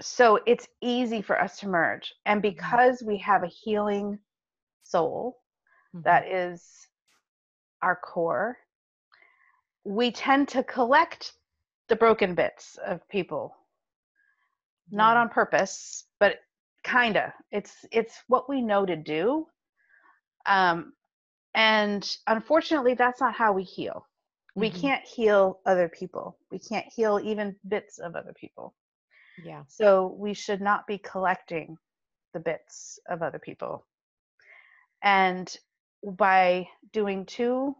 [0.00, 2.14] So it's easy for us to merge.
[2.26, 2.76] And Mm-hmm.
[2.82, 4.18] because we have a healing
[4.82, 5.38] soul
[5.94, 6.04] Mhm.
[6.04, 6.88] that is
[7.82, 8.58] our core,
[9.84, 11.32] we tend to collect
[11.88, 13.54] the broken bits of people.
[14.90, 16.36] Not on purpose but
[16.84, 17.34] kinda.
[17.50, 19.46] It's it's what we know to do.
[20.46, 20.92] Um
[21.54, 24.06] and unfortunately that's not how we heal.
[24.54, 24.80] We Mhm.
[24.80, 26.38] can't heal other people.
[26.50, 28.74] We can't heal even bits of other people.
[29.36, 29.64] Yeah.
[29.68, 31.76] so we should not be collecting
[32.34, 33.86] the bits of other people.
[35.02, 35.54] And
[36.04, 37.74] by doing two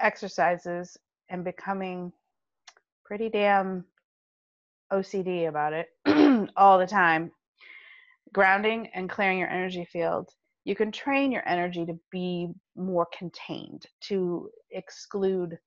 [0.00, 0.96] exercises
[1.28, 2.12] and becoming
[3.08, 3.86] pretty damn
[4.92, 5.88] OCD about it
[6.56, 7.32] all the time,
[8.32, 10.30] grounding and clearing your energy field,
[10.64, 15.58] you can train your energy to be more contained, to exclude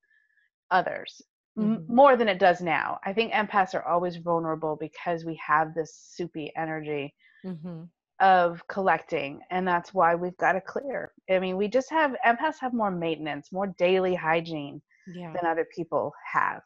[0.71, 1.21] others
[1.57, 1.87] m- Mhm.
[1.87, 2.99] more than it does now.
[3.05, 7.83] I think empaths are always vulnerable because we have this soupy energy hmm
[8.21, 12.59] of collecting and that's why we've got to clear i mean we just have empaths
[12.59, 15.39] have more maintenance more daily hygiene Yeah.
[15.41, 16.61] than other people have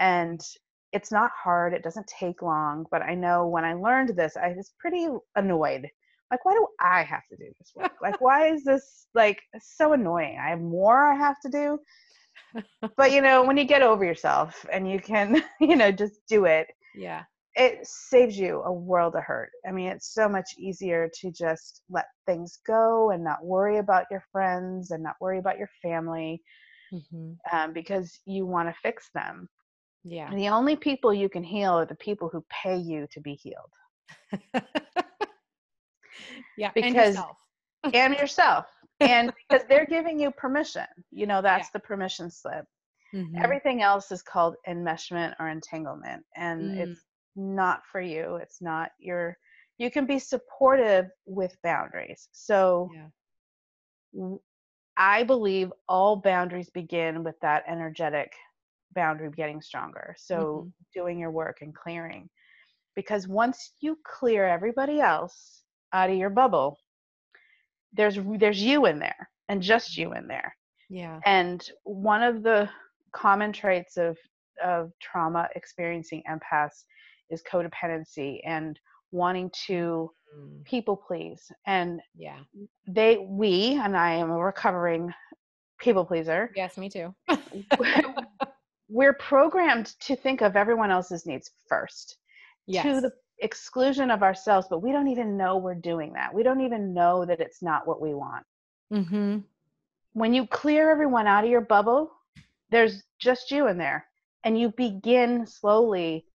[0.00, 0.42] and
[0.92, 4.52] it's not hard it doesn't take long but i know when i learned this i
[4.54, 5.88] was pretty annoyed
[6.32, 9.94] like why do i have to do this work like why is this like so
[9.94, 11.78] annoying i have more i have to do
[12.96, 16.46] but you know when you get over yourself and you can you know just do
[16.46, 17.24] it Yeah.
[17.56, 19.50] it saves you a world of hurt.
[19.68, 24.06] I mean, it's so much easier to just let things go and not worry about
[24.10, 26.42] your friends and not worry about your family
[26.90, 29.48] hmm um, because you want to fix them.
[30.04, 30.30] Yeah.
[30.30, 33.34] And the only people you can heal are the people who pay you to be
[33.34, 33.72] healed
[36.56, 36.70] yeah.
[36.74, 37.36] and Because- yourself.
[37.92, 38.66] and yourself.
[39.00, 42.66] And because they're giving you permission, you know, that's the permission slip.
[43.14, 43.42] Mhm.
[43.42, 46.78] Everything else is called enmeshment or entanglement, and Mm.
[46.78, 48.36] it's not for you.
[48.36, 49.36] It's not your.
[49.78, 52.28] You can be supportive with boundaries.
[52.32, 52.90] So
[54.12, 54.36] Yeah.
[54.98, 58.34] I believe all boundaries begin with that energetic
[58.94, 60.14] boundary getting stronger.
[60.18, 60.72] So Mhm.
[60.94, 62.28] doing your work and clearing.
[62.94, 66.78] Because once you clear everybody else out of your bubble,
[67.92, 70.54] there's there's you in there and just you in there.
[70.88, 71.20] Yeah.
[71.24, 72.68] And one of the
[73.12, 74.16] common traits of
[74.62, 76.84] of trauma experiencing empaths
[77.30, 78.78] is codependency and
[79.12, 80.64] wanting to Mm.
[80.64, 81.50] people please.
[81.66, 82.44] And Yeah.
[82.86, 85.12] they we and I am a recovering
[85.80, 86.50] people pleaser.
[86.54, 87.14] Yes, me too.
[88.90, 92.16] We're programmed to think of everyone else's needs first
[92.66, 92.84] yes.
[92.84, 96.34] to the exclusion of ourselves, but we don't even know we're doing that.
[96.34, 98.44] We don't even know that it's not what we want.
[98.90, 99.38] hmm
[100.12, 102.10] When you clear everyone out of your bubble,
[102.70, 104.06] there's just you in there.
[104.44, 106.26] And you begin slowly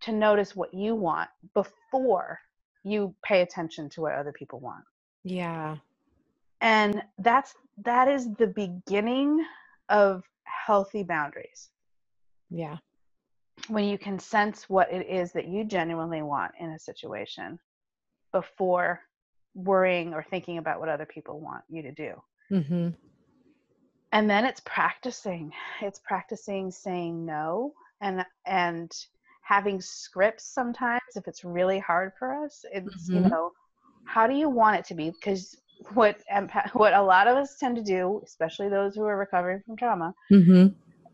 [0.00, 2.38] to notice what you want before
[2.84, 4.84] you pay attention to what other people want.
[5.24, 5.76] Yeah.
[6.60, 9.44] and that's that is the beginning
[9.88, 11.68] of healthy boundaries
[12.50, 12.78] Yeah.
[13.68, 17.58] when you can sense what it is that you genuinely want in a situation
[18.32, 19.00] before
[19.54, 22.12] worrying or thinking about what other people want you to do.
[22.48, 22.88] Hmm
[24.12, 25.52] and then it's practicing.
[25.82, 28.90] It's practicing saying no and and
[29.42, 32.64] having scripts sometimes if it's really hard for us.
[32.72, 33.30] It's you Mhm.
[33.30, 33.52] know
[34.04, 35.10] how do you want it to be?
[35.10, 35.54] Because
[35.92, 39.60] what empath- what a lot of us tend to do especially those who are recovering
[39.64, 40.66] from trauma hmm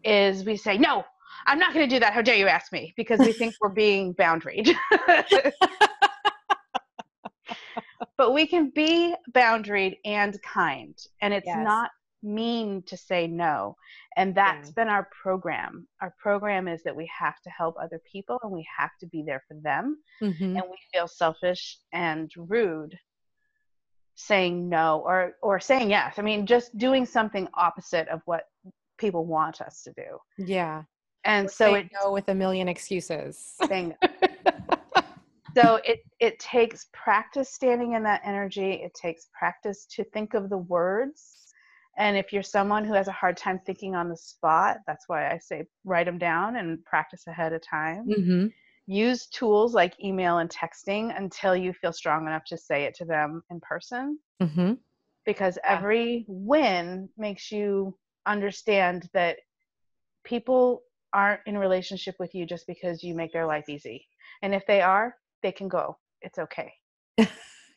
[0.04, 1.04] is we say no
[1.46, 3.68] i'm not going to do that how dare you ask me because we think we're
[3.68, 4.74] being boundaried
[8.16, 11.64] but we can be boundaried and kind and it's Yes.
[11.64, 11.90] not
[12.22, 13.76] mean to say no
[14.16, 14.72] and that's Yeah.
[14.76, 18.66] been our program our program is that we have to help other people and we
[18.78, 22.96] have to be there for them hmm and we feel selfish and rude
[24.14, 28.44] saying no or or saying yes i mean just doing something opposite of what
[28.96, 30.84] people want us to do Yeah.
[31.24, 33.54] And so it no with a million excuses.
[33.68, 33.94] saying
[35.56, 38.72] so it it takes practice standing in that energy.
[38.72, 41.52] It takes practice to think of the words.
[41.96, 45.30] And if you're someone who has a hard time thinking on the spot that's why
[45.30, 48.04] i say write them down and practice ahead of time.
[48.06, 48.46] Hmm
[48.86, 53.06] use tools like email and texting until you feel strong enough to say it to
[53.06, 54.18] them in person.
[54.42, 54.74] Hmm
[55.24, 57.96] because every win makes you
[58.26, 59.38] understand that
[60.24, 60.82] people
[61.14, 64.06] aren't in relationship with you just because you make their life easy
[64.42, 66.72] and if they are they can go it's okay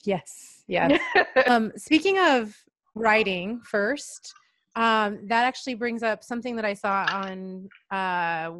[0.07, 0.99] Yes, yes.
[1.47, 2.55] um, speaking of
[2.95, 4.33] writing, first,
[4.75, 8.51] um, that actually brings up something that I saw on uh,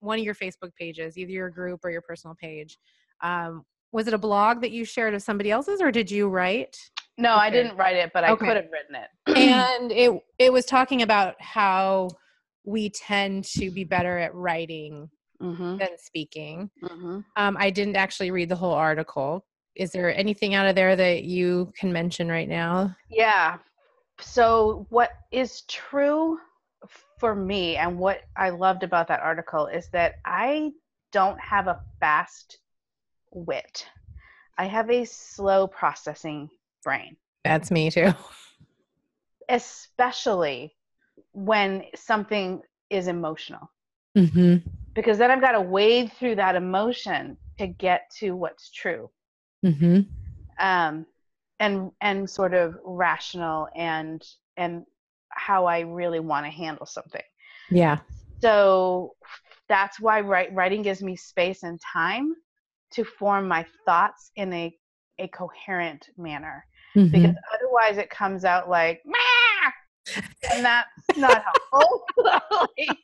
[0.00, 2.78] one of your Facebook pages, either your group or your personal page.
[3.22, 6.76] Um, was it a blog that you shared of somebody else's, or did you write?
[7.18, 7.46] No, okay.
[7.46, 8.46] I didn't write it, but I okay.
[8.46, 9.08] could have written it.
[9.36, 12.08] and it it was talking about how
[12.66, 15.08] we tend to be better at writing
[15.40, 15.78] mm-hmm.
[15.78, 16.68] than speaking.
[16.82, 17.20] Mm-hmm.
[17.36, 19.46] Um, I didn't actually read the whole article.
[19.76, 22.94] Is there anything out of there that you can mention right now?
[23.08, 23.58] Yeah.
[24.20, 26.38] So, what is true
[27.18, 30.72] for me and what I loved about that article is that I
[31.12, 32.58] don't have a fast
[33.32, 33.86] wit.
[34.58, 36.50] I have a slow processing
[36.82, 37.16] brain.
[37.44, 38.12] That's me too.
[39.48, 40.74] Especially
[41.36, 43.70] when something is emotional.
[44.16, 44.68] Mm-hmm.
[44.94, 49.10] Because then I've got to wade through that emotion to get to what's true.
[49.64, 50.00] Mm-hmm.
[50.58, 51.06] Um,
[51.60, 54.22] and and sort of rational and
[54.56, 54.84] and
[55.28, 57.22] how I really want to handle something.
[57.70, 57.98] Yeah.
[58.40, 59.14] So
[59.68, 62.34] that's why write, writing gives me space and time
[62.92, 64.74] to form my thoughts in a
[65.18, 66.64] a coherent manner.
[66.96, 67.12] Mm-hmm.
[67.12, 69.02] Because otherwise it comes out like
[70.52, 72.06] and that's not helpful.
[72.78, 72.98] like,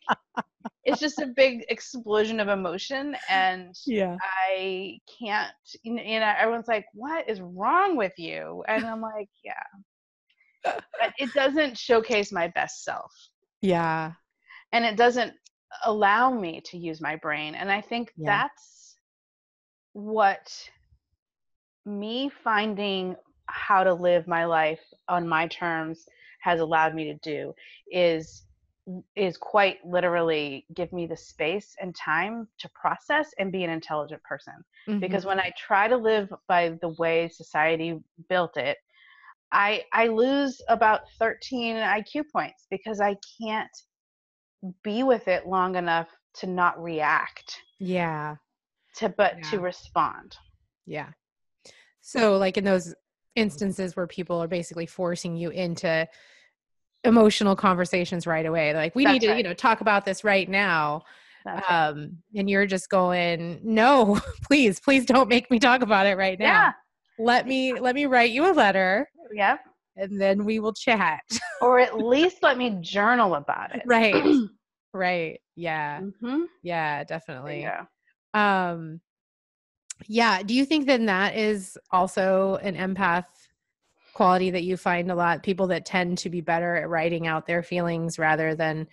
[0.84, 4.16] it's just a big explosion of emotion, and yeah,
[4.48, 5.52] I can't.
[5.82, 9.52] You know, everyone's like, "What is wrong with you?" And I'm like, "Yeah."
[10.64, 13.12] But it doesn't showcase my best self.
[13.60, 14.12] Yeah.
[14.72, 15.32] And it doesn't
[15.84, 17.54] allow me to use my brain.
[17.54, 18.46] And I think yeah.
[18.46, 18.96] that's
[19.92, 20.52] what
[21.84, 26.06] me finding how to live my life on my terms
[26.42, 27.54] has allowed me to do
[27.90, 28.44] is
[29.14, 34.20] is quite literally give me the space and time to process and be an intelligent
[34.24, 34.54] person
[34.88, 34.98] mm-hmm.
[34.98, 38.76] because when i try to live by the way society built it
[39.52, 43.70] i i lose about 13 iq points because i can't
[44.82, 48.34] be with it long enough to not react yeah
[48.96, 49.50] to but yeah.
[49.50, 50.36] to respond
[50.86, 51.08] yeah
[52.00, 52.94] so like in those
[53.34, 56.08] instances where people are basically forcing you into
[57.04, 58.74] emotional conversations right away.
[58.74, 59.36] Like we That's need to right.
[59.38, 61.02] you know talk about this right now.
[61.44, 62.10] That's um right.
[62.36, 66.44] and you're just going no please please don't make me talk about it right now.
[66.46, 66.72] Yeah.
[67.18, 69.60] let me let me write you a letter yep.
[69.96, 71.22] and then we will chat.
[71.60, 73.82] Or at least let me journal about it.
[73.86, 74.14] Right.
[74.94, 75.40] Right.
[75.56, 76.00] Yeah.
[76.00, 76.42] Mm-hmm.
[76.62, 77.62] yeah definitely.
[77.62, 77.84] Yeah.
[78.34, 79.00] Um
[80.08, 83.24] yeah do you think then that is also an empath
[84.12, 85.42] quality that you find a lot?
[85.42, 88.86] People that tend to be better at writing out their feelings rather than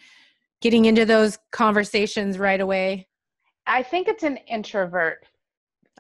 [0.62, 3.08] getting into those conversations right away?
[3.68, 5.26] I think it's an introvert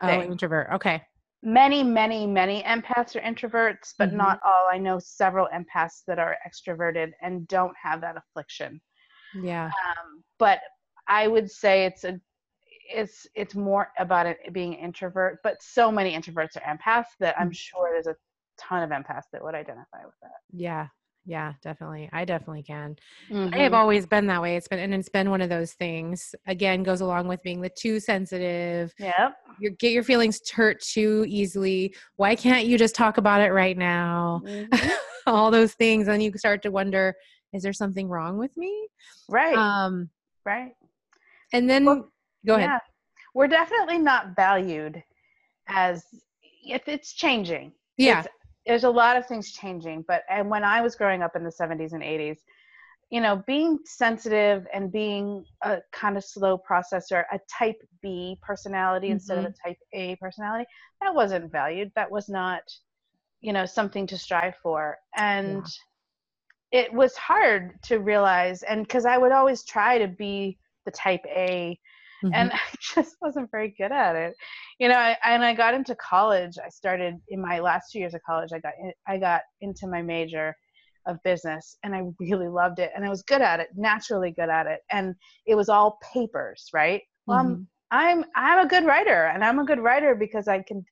[0.01, 0.21] oh, thing.
[0.21, 1.03] oh introvert okay.
[1.41, 4.17] Many many many empaths are introverts but mm-hmm.
[4.17, 4.67] not all.
[4.71, 8.81] I know several empaths that are extroverted and don't have that affliction.
[9.35, 9.65] Yeah.
[9.65, 10.59] Um, but
[11.07, 12.19] i would say it's a
[12.91, 17.49] it's it's more about it being introvert but so many introverts are empaths that i'm
[17.49, 17.55] mm.
[17.55, 18.15] sure there's a
[18.59, 20.31] ton of empaths that would identify with that.
[20.51, 20.87] Yeah.
[21.25, 22.09] Yeah, definitely.
[22.11, 22.95] I definitely can.
[23.29, 23.53] Mm-hmm.
[23.53, 23.75] I have mm-hmm.
[23.75, 24.55] always been that way.
[24.55, 26.33] It's been and it's been one of those things.
[26.47, 28.93] Again, goes along with being the too sensitive.
[28.97, 29.35] Yep.
[29.59, 31.93] You get your feelings hurt too easily.
[32.15, 34.41] Why can't you just talk about it right now?
[34.45, 34.89] Mm-hmm.
[35.27, 37.13] All those things, and you start to wonder:
[37.53, 38.87] Is there something wrong with me?
[39.27, 39.55] Right.
[39.55, 40.09] Um.
[40.45, 40.71] Right.
[41.53, 42.09] And then well,
[42.45, 42.69] go ahead.
[42.69, 42.79] Yeah.
[43.33, 45.01] We're definitely not valued
[45.67, 46.03] as
[46.63, 47.71] if it's changing.
[47.97, 48.19] Yeah.
[48.19, 48.27] It's,
[48.69, 51.49] there's a lot of things changing but and when i was growing up in the
[51.49, 52.37] 70s and 80s
[53.09, 59.07] you know being sensitive and being a kind of slow processor a type b personality
[59.07, 59.13] mm-hmm.
[59.13, 59.69] instead of a mm-hmm.
[59.69, 60.65] type a personality
[61.01, 62.61] that wasn't valued that was not
[63.41, 65.65] you know something to strive for and
[66.71, 66.81] yeah.
[66.81, 71.25] it was hard to realize and because i would always try to be the type
[71.27, 71.77] a
[72.23, 72.33] mm-hmm.
[72.33, 72.59] and I
[72.93, 74.35] just wasn't very good at it.
[74.79, 76.53] You know, I, and I got into college.
[76.63, 78.49] I started in my last two years of college.
[78.53, 80.55] I got in, I got into my major
[81.05, 84.49] of business, and I really loved it, and I was good at it, naturally good
[84.49, 85.15] at it, and
[85.45, 87.01] it was all papers, right?
[87.25, 87.63] Well, mm-hmm.
[87.91, 90.85] I'm I'm a good writer, and I'm a good writer because I can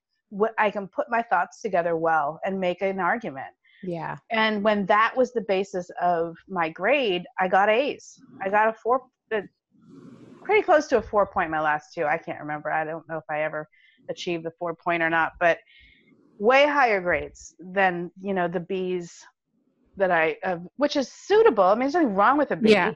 [0.57, 3.53] I can put my thoughts together well and make an argument.
[3.83, 4.17] Yeah.
[4.31, 8.19] And when that was the basis of my grade, I got A's.
[8.41, 9.03] I got a four,
[10.47, 12.05] pretty close to a four point my last two.
[12.05, 12.71] I can't remember.
[12.71, 13.67] I don't know if I ever
[14.09, 15.59] achieved the four point or not, but
[16.39, 19.13] way higher grades than you know the B's
[19.97, 21.63] that I, uh, which is suitable.
[21.65, 22.69] I mean, there's nothing wrong with a B.
[22.69, 22.93] Yeah.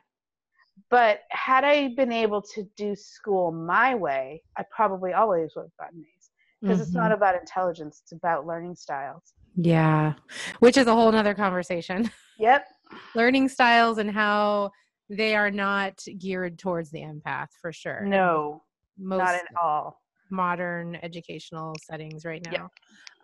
[0.90, 5.78] But had I been able to do school my way, I probably always would have
[5.80, 6.30] gotten A's.
[6.62, 7.16] because it's not Mhm.
[7.16, 10.14] about intelligence it's about learning styles Yeah.
[10.60, 12.10] Which is a whole nother conversation.
[12.38, 12.68] yep
[13.16, 14.72] Learning styles and how
[15.12, 18.02] they are not geared towards the empath for sure.
[18.06, 18.64] no
[18.98, 22.70] Most not at all modern educational settings right now.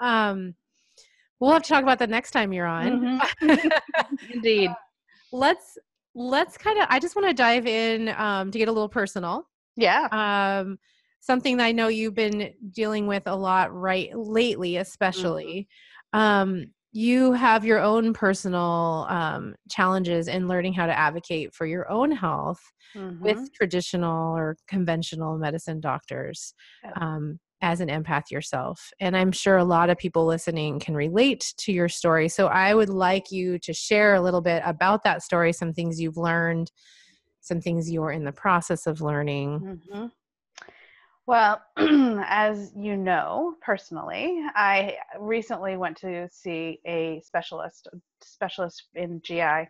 [0.01, 0.55] Um,
[1.39, 3.21] we'll have to talk about that next time you're on.
[4.33, 4.71] indeed
[5.31, 5.77] let's
[6.15, 6.87] let's kind of.
[6.89, 9.47] I just want to dive in um, to get a little personal.
[9.75, 10.79] yeah Um,
[11.19, 15.67] something that I know you've been dealing with a lot right lately, especially.
[16.13, 21.89] Um, you have your own personal um, challenges in learning how to advocate for your
[21.91, 22.59] own health
[22.93, 23.21] Mhm.
[23.23, 26.53] with traditional or conventional medicine doctors
[27.01, 28.91] um, as an empath yourself.
[28.99, 32.29] And I'm sure a lot of people listening can relate to your story.
[32.29, 35.99] So I would like you to share a little bit about that story, some things
[35.99, 36.71] you've learned,
[37.41, 39.63] some things you're in the process of learning.
[39.63, 40.11] Mhm.
[41.27, 47.87] Well, as you know personally, I recently went to see a specialist,
[48.21, 49.69] specialist in GI,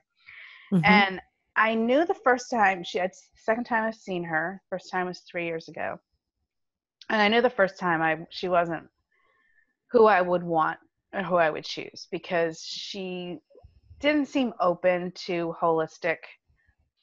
[0.71, 0.83] Mhm.
[0.85, 1.21] and
[1.55, 4.61] I knew the first time she had second time I've seen her.
[4.69, 5.99] First time was three years ago,
[7.09, 8.89] and I knew the first time I she wasn't
[9.91, 10.79] who I would want
[11.13, 13.39] or who I would choose because she
[13.99, 16.17] didn't seem open to holistic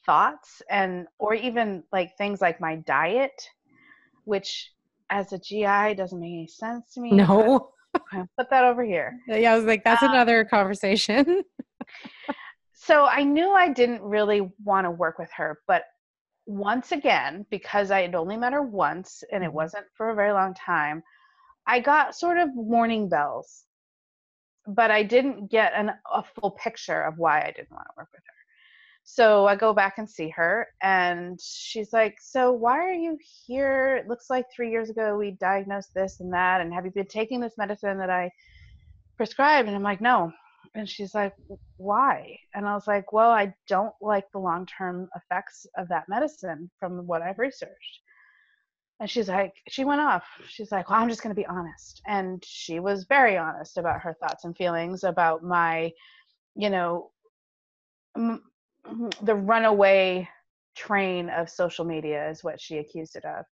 [0.05, 3.33] thoughts and or even like things like my diet
[4.25, 4.73] which
[5.09, 7.29] as a GI doesn't make any sense to me.
[7.29, 7.71] no.
[8.37, 9.19] Put that over here.
[9.27, 11.43] Yeah, I was like, that's Uh, another conversation.
[12.73, 15.85] So I knew I didn't really want to work with her, but
[16.45, 19.53] once again, because I had only met her once and it Mhm.
[19.53, 21.03] wasn't for a very long time,
[21.67, 23.65] I got sort of warning bells.
[24.67, 28.09] But I didn't get an, a full picture of why I didn't want to work
[28.13, 28.34] with her.
[29.07, 33.97] So I go back and see her, and she's like, So, why are you here?
[33.97, 36.59] It looks like three years ago we diagnosed this and that.
[36.59, 38.31] And have you been taking this medicine that I
[39.15, 39.67] prescribed?
[39.67, 40.33] And I'm like, No.
[40.73, 41.35] And she's like,
[41.77, 42.35] Why?
[42.55, 46.71] And I was like, Well, I don't like the long term effects of that medicine
[46.79, 47.99] from what I've researched.
[48.99, 50.25] And she's like, She went off.
[50.49, 52.01] She's like, Well, I'm just going to be honest.
[52.07, 55.91] And she was very honest about her thoughts and feelings about my,
[56.55, 57.11] you know,
[59.21, 60.27] the runaway
[60.75, 63.45] train of social media is what she accused it of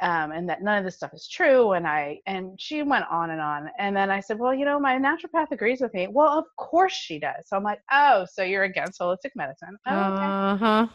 [0.00, 3.30] um, and that none of this stuff is true and i and she went on
[3.30, 6.08] and on and then i said well you know my naturopath agrees with me.
[6.08, 7.46] Well of course she does.
[7.46, 9.78] So i'm like oh so you're against holistic medicine.
[9.86, 10.26] Oh, okay.
[10.26, 10.86] Uh-huh.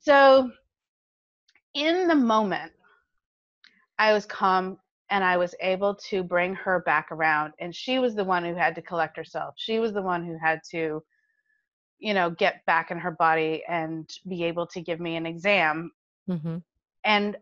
[0.00, 0.50] so
[1.74, 2.72] in the moment
[3.98, 4.78] i was calm
[5.10, 8.54] and i was able to bring her back around and she was the one who
[8.54, 9.54] had to collect herself.
[9.56, 11.02] She was the one who had to
[12.02, 15.90] you know get back in her body and be able to give me an exam.
[16.26, 16.58] Hmm
[17.04, 17.36] and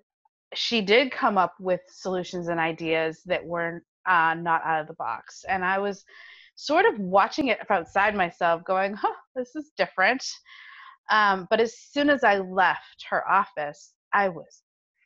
[0.55, 4.95] she did come up with solutions and ideas that were uh, not out of the
[4.95, 5.45] box.
[5.49, 6.05] And i was
[6.57, 10.25] sort of watching it from outside myself going huh this is different.
[11.11, 14.63] Um, but as soon as i left her office i was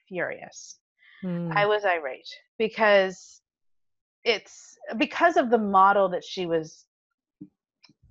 [0.08, 0.78] furious.
[1.22, 1.52] Mm.
[1.56, 2.28] i was irate
[2.58, 3.40] because
[4.24, 6.86] it's because of the model that she was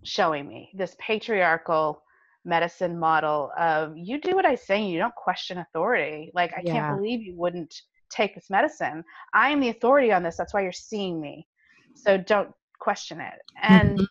[0.04, 2.04] showing me this patriarchal
[2.45, 6.32] medicine model of you do what I say you don't question authority.
[6.34, 6.72] Like I Yeah.
[6.72, 7.74] can't believe you wouldn't
[8.10, 9.04] take this medicine.
[9.34, 10.38] I am the authority on this.
[10.38, 11.47] That's why you're seeing me.
[11.95, 13.39] So don't question it.
[13.62, 14.08] And Mhm.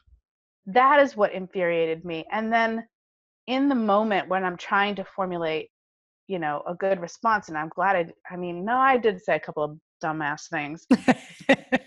[0.66, 2.26] that is what infuriated me.
[2.32, 2.86] And then
[3.46, 5.70] in the moment when I'm trying to formulate,
[6.28, 9.36] you know, a good response, and I'm glad I, I mean, no, I did say
[9.36, 10.86] a couple of dumbass things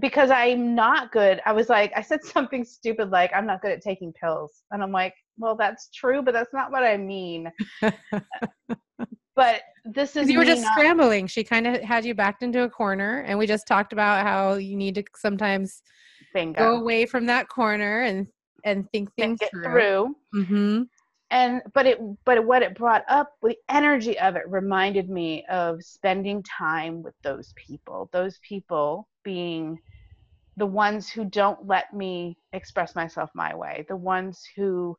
[0.00, 1.40] because I'm not good.
[1.46, 4.62] I was like, I said something stupid like, I'm not good at taking pills.
[4.70, 7.50] And I'm like, well, that's true, but that's not what I mean.
[9.36, 11.26] But this is you were just not- scrambling.
[11.26, 14.54] She kind of had you backed into a corner, and we just talked about how
[14.54, 15.82] you need to sometimes
[16.32, 16.58] bingo.
[16.58, 18.26] go away from that corner and
[18.64, 19.64] and think things it through.
[19.64, 20.16] through.
[20.34, 20.82] Mm-hmm.
[21.30, 25.82] And but it but what it brought up the energy of it reminded me of
[25.82, 29.78] spending time with those people those people being
[30.56, 34.96] the ones who don't let me express myself my way the ones who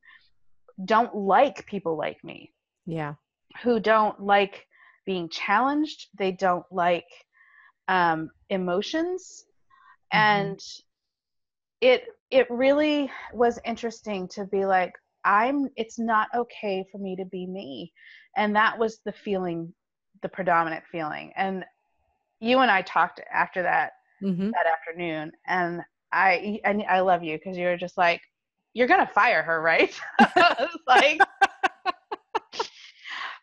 [0.85, 2.51] don't like people like me
[2.85, 3.15] Yeah.
[3.63, 4.67] who don't like
[5.05, 7.05] being challenged they don't like
[7.87, 9.45] um, emotions
[10.13, 10.57] Mhm.
[10.57, 10.59] and
[11.81, 14.93] it it really was interesting to be like
[15.25, 17.93] i'm it's not okay for me to be me.
[18.37, 19.73] And that was the feeling
[20.21, 21.33] the predominant feeling.
[21.35, 21.65] And
[22.39, 24.51] you and i talked after that Mm-hmm.
[24.53, 25.31] that afternoon.
[25.47, 25.81] And
[26.13, 28.21] i and i love you because you were just like
[28.73, 29.99] you're gonna fire her right?
[30.19, 31.24] I was like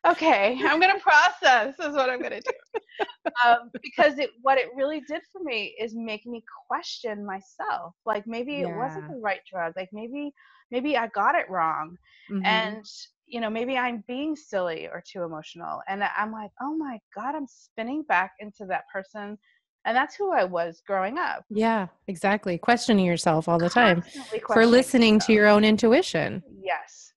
[0.07, 1.75] okay, I'm gonna process.
[1.79, 3.07] Is what I'm gonna do.
[3.45, 7.95] um, because it, what it really did for me is make me question myself.
[8.07, 8.69] Like maybe yeah.
[8.69, 9.75] it wasn't the right drug.
[9.77, 10.33] Like maybe,
[10.71, 11.97] maybe I got it wrong,
[12.31, 12.45] mm-hmm.
[12.45, 12.85] and
[13.27, 15.81] you know, maybe I'm being silly or too emotional.
[15.89, 19.39] And I'm like, oh my god, I'm spinning back into that person
[19.85, 21.45] and that's who I was growing up.
[21.51, 22.59] Yeah, exactly.
[22.59, 24.03] Questioning yourself all the time
[24.47, 25.27] for listening yourself.
[25.27, 26.43] to your own intuition.
[26.63, 27.13] Yes.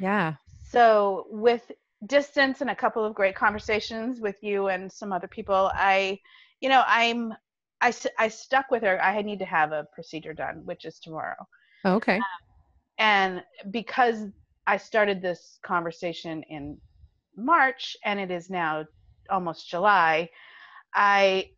[0.00, 0.34] Yeah.
[0.70, 1.70] So, with
[2.06, 6.18] distance and a couple of great conversations with you and some other people, I,
[6.60, 7.34] you know, I'm,
[7.80, 9.02] I, I stuck with her.
[9.02, 11.36] I need to have a procedure done, which is tomorrow.
[11.84, 12.16] Oh, okay.
[12.16, 12.22] Um,
[12.98, 14.26] and because
[14.66, 16.78] I started this conversation in
[17.36, 18.84] March and it is now
[19.30, 20.30] almost July,
[20.94, 21.50] I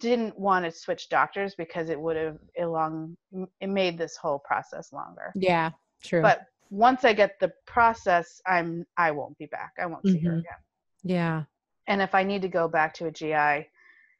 [0.00, 3.16] didn't want to switch doctors because it would have long
[3.60, 5.32] it made this whole process longer.
[5.34, 5.70] Yeah,
[6.02, 6.22] true.
[6.22, 9.72] But once I get the process, I'm I won't be back.
[9.80, 10.14] I won't mm-hmm.
[10.14, 10.38] see her mm-hmm.
[10.40, 10.58] again.
[11.04, 11.42] Yeah.
[11.88, 13.68] And if I need to go back to a GI,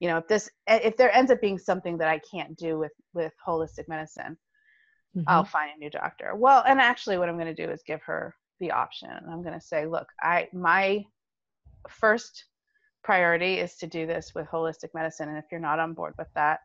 [0.01, 2.93] you know, if this if there ends up being something that I can't do with
[3.15, 4.37] with holistic medicine,
[5.17, 5.29] mm-hmm.
[5.29, 6.35] I'll find a new doctor.
[6.35, 9.11] Well, and actually what I'm going to do is give her the option.
[9.11, 11.05] I'm going to say, look, I my
[11.89, 12.45] first
[13.03, 15.29] priority is to do this with holistic medicine.
[15.29, 16.61] And if you're not on board with that,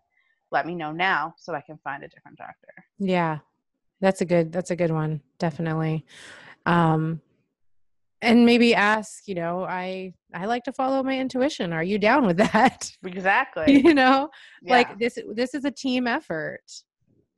[0.52, 2.86] let me know now so I can find a different doctor.
[3.00, 3.40] Yeah.
[4.02, 5.22] That's a good that's a good one.
[5.40, 6.06] Definitely.
[6.66, 7.22] Um
[8.24, 11.74] and maybe ask, you know, I I like to follow my intuition.
[11.74, 12.92] Are you down with that?
[13.04, 13.82] Exactly.
[13.82, 14.30] you know,
[14.62, 14.72] yeah.
[14.72, 16.64] like this this is a team effort.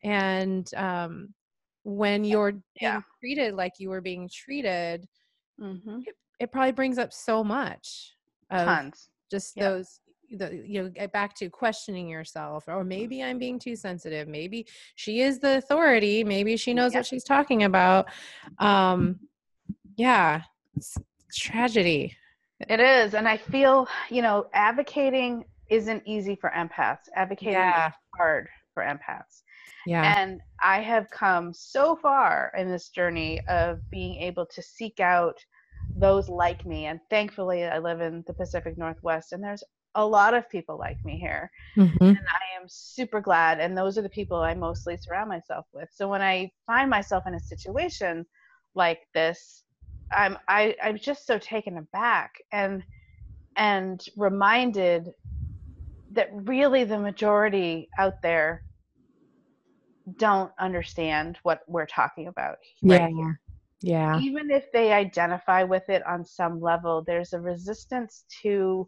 [0.03, 1.33] And um
[1.83, 3.01] when you're being yeah.
[3.19, 5.05] treated like you were being treated,
[5.59, 5.99] mm-hmm.
[6.05, 8.15] it, it probably brings up so much
[8.49, 9.69] tons just yeah.
[9.69, 9.99] those
[10.37, 14.27] the, you know get back to questioning yourself or maybe i'm being too sensitive.
[14.27, 16.23] Maybe she is the authority.
[16.23, 18.07] Maybe she knows what she's talking about.
[18.59, 19.19] Um
[19.95, 20.41] yeah
[20.75, 20.97] it's
[21.35, 22.15] tragedy.
[22.69, 27.09] It is and i feel you know advocating isn't easy for empaths.
[27.15, 27.87] Advocating yeah.
[27.87, 29.43] is hard for empaths.
[29.85, 30.15] Yeah.
[30.17, 35.37] And i have come so far in this journey of being able to seek out
[35.95, 36.85] those like me.
[36.85, 39.63] And thankfully, I live in the Pacific Northwest, and there's
[39.95, 41.51] a lot of people like me here.
[41.77, 42.03] Mm-hmm.
[42.03, 43.59] And I am super glad.
[43.59, 45.89] And those are the people I mostly surround myself with.
[45.93, 48.25] So when I find myself in a situation
[48.75, 49.63] like this,
[50.11, 52.83] I'm I, I'm just so taken aback and
[53.55, 55.11] and reminded
[56.11, 58.63] that really the majority out there
[60.17, 62.57] don't understand what we're talking about.
[62.81, 63.07] Right yeah.
[63.09, 63.39] Here.
[63.81, 64.19] Yeah.
[64.19, 68.87] Even if they identify with it on some level, there's a resistance to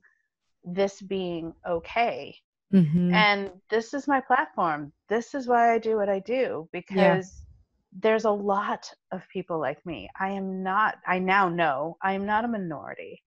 [0.66, 2.36] this being okay.
[2.74, 3.14] Mm-hmm.
[3.14, 4.92] And this is my platform.
[5.08, 8.00] This is why I do what I do because yeah.
[8.02, 10.10] there's a lot of people like me.
[10.20, 13.22] I am not, I now know I am not a minority.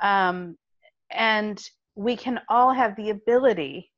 [0.00, 0.56] Um,
[1.10, 1.62] and
[1.94, 3.90] we can all have the ability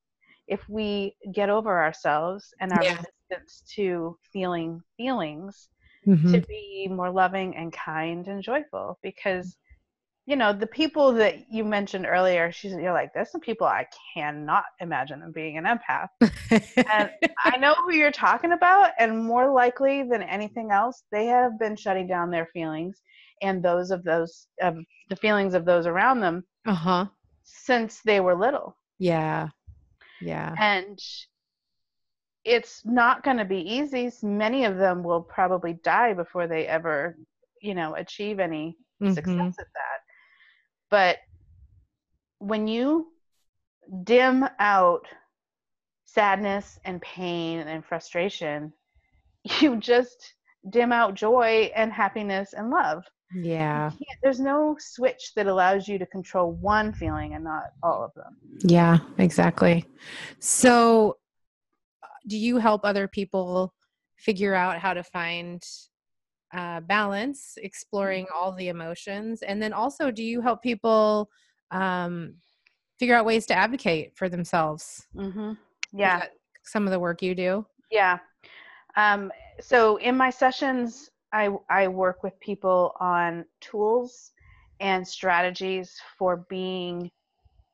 [0.48, 2.96] if we get over ourselves and our yeah.
[3.30, 5.68] resistance to feeling feelings
[6.06, 6.32] mm-hmm.
[6.32, 9.56] to be more loving and kind and joyful because
[10.26, 13.86] you know the people that you mentioned earlier she's you're like there's some people i
[14.14, 16.08] cannot imagine them being an empath
[16.50, 17.10] and
[17.44, 21.74] i know who you're talking about and more likely than anything else they have been
[21.74, 23.00] shutting down their feelings
[23.42, 24.76] and those of those of
[25.08, 27.06] the feelings of those around them uh-huh
[27.42, 29.48] since they were little yeah
[30.20, 31.00] yeah and
[32.44, 34.10] it's not going to be easy.
[34.22, 37.16] Many of them will probably die before they ever,
[37.60, 39.12] you know, achieve any mm-hmm.
[39.12, 40.00] success at that.
[40.90, 41.18] But
[42.38, 43.08] when you
[44.04, 45.06] dim out
[46.04, 48.72] sadness and pain and frustration,
[49.60, 50.34] you just
[50.68, 53.04] dim out joy and happiness and love.
[53.34, 53.92] Yeah.
[54.22, 58.36] There's no switch that allows you to control one feeling and not all of them.
[58.62, 59.84] Yeah, exactly.
[60.40, 61.18] So
[62.02, 63.72] uh, do you help other people
[64.16, 65.62] figure out how to find
[66.52, 68.34] uh, balance, exploring mm-hmm.
[68.36, 71.30] all the emotions, and then also do you help people
[71.70, 72.34] um,
[72.98, 75.06] figure out ways to advocate for themselves?
[75.14, 75.52] Mm-hmm.
[75.92, 76.24] Yeah,
[76.62, 77.66] some of the work you do.
[77.90, 78.18] Yeah.
[78.96, 84.32] Um, so in my sessions, I I work with people on tools
[84.80, 87.10] and strategies for being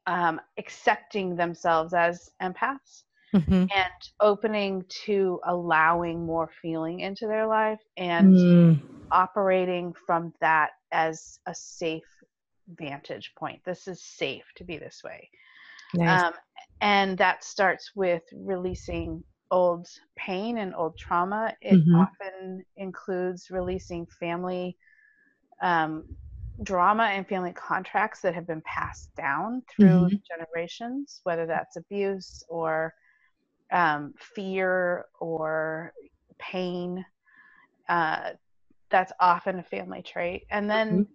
[0.06, 3.04] um, accepting themselves as empaths
[3.34, 3.52] mm-hmm.
[3.52, 8.80] and opening to allowing more feeling into their life and mm.
[9.10, 12.04] operating from that as a safe
[12.68, 13.60] vantage point.
[13.64, 15.30] This is safe to be this way.
[15.94, 16.22] Nice.
[16.22, 16.32] Um,
[16.80, 21.54] and that starts with releasing old pain and old trauma.
[21.60, 21.94] It mm-hmm.
[21.94, 24.76] often includes releasing family
[25.62, 26.04] um,
[26.62, 30.22] drama and family contracts that have been passed down through Mhm.
[30.24, 32.94] generations, whether that's abuse or
[33.72, 35.92] um, fear or
[36.38, 37.04] pain.
[37.88, 38.30] Uh,
[38.90, 40.44] that's often a family trait.
[40.50, 41.06] And then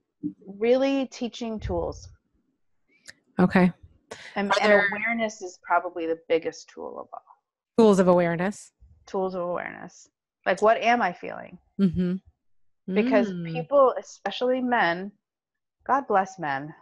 [0.46, 2.10] really teaching tools.
[3.40, 3.72] Okay.
[4.36, 7.22] And, and there- awareness is probably the biggest tool of all.
[7.78, 8.72] Tools of awareness.
[9.06, 10.08] Tools of awareness.
[10.46, 11.58] Like, what am I feeling?
[11.80, 12.16] Mm-hmm.
[12.94, 13.54] Because Mm.
[13.54, 15.12] people, especially men,
[15.86, 16.74] God bless men,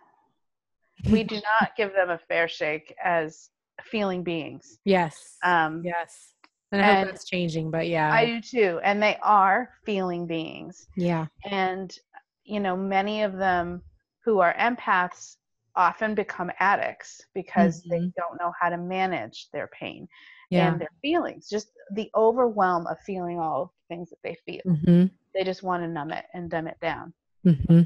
[1.10, 3.50] we do not give them a fair shake as
[3.86, 4.80] feeling beings.
[4.86, 5.38] Yes.
[5.44, 6.34] Um, yes.
[6.72, 8.12] And I hope and that's changing, but yeah.
[8.14, 8.80] I do too.
[8.84, 10.88] And they are feeling beings.
[10.96, 11.26] yeah.
[11.50, 11.96] And,
[12.44, 13.82] you know, many of them
[14.24, 15.38] who are empaths
[15.76, 18.14] often become addicts because they Mhm.
[18.16, 20.08] don't know how to manage their pain
[20.50, 20.72] Yeah.
[20.72, 21.48] and their feelings.
[21.50, 24.62] Just the overwhelm of feeling all of the things that they feel.
[24.66, 25.06] mm-hmm.
[25.34, 27.14] They just want to numb it and dumb it down.
[27.46, 27.82] Mm-hmm.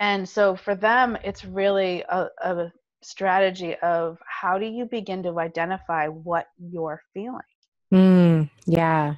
[0.00, 2.72] And so for them, it's really a, a
[3.04, 7.40] strategy of how do you begin to identify what you're feeling
[7.92, 9.14] Mm, yeah.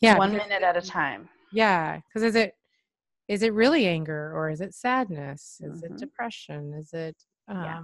[0.00, 0.16] Yeah.
[0.16, 1.28] one minute at a time.
[1.52, 1.98] Yeah.
[2.08, 2.54] Because is it
[3.28, 5.60] is it really anger or is it sadness?
[5.62, 5.84] Is Mhm.
[5.84, 6.72] it depression?
[6.74, 7.16] Is it
[7.48, 7.82] um Yeah.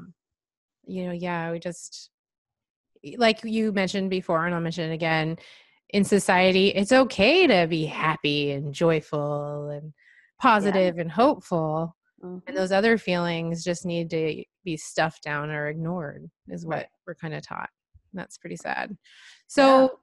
[0.87, 2.11] you know, yeah, we just
[3.17, 5.37] like you mentioned before, and I'll mention it again,
[5.91, 9.93] in society, it's okay to be happy and joyful and
[10.41, 11.97] positive and hopeful.
[12.27, 12.43] Mhm.
[12.47, 16.89] And those other feelings just need to be stuffed down or ignored, is what Right.
[17.07, 17.71] we're kind of taught.
[18.13, 18.97] And that's pretty sad.
[19.47, 20.01] So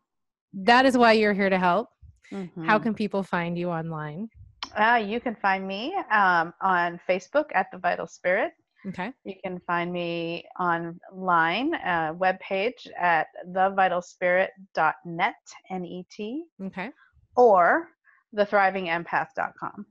[0.54, 1.90] that is why you're here to help.
[2.32, 2.38] How
[2.80, 2.84] Mhm.
[2.84, 4.30] can people find you online?
[4.76, 8.54] Uh, you can find me um, on Facebook at The Vital Spirit.
[8.88, 9.14] Okay.
[9.24, 15.36] You can find me online, uh, webpage at thevitalspirit.net,
[15.70, 16.92] N-E-T, Okay.
[17.36, 17.90] or
[18.36, 19.86] thethrivingempath.com.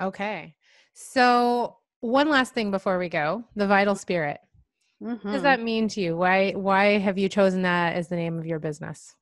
[0.00, 0.54] Okay.
[0.94, 4.40] So one last thing before we go, the vital spirit.
[5.00, 5.42] What does Mhm.
[5.42, 6.16] that mean to you?
[6.16, 9.16] Why why have you chosen that as the name of your business?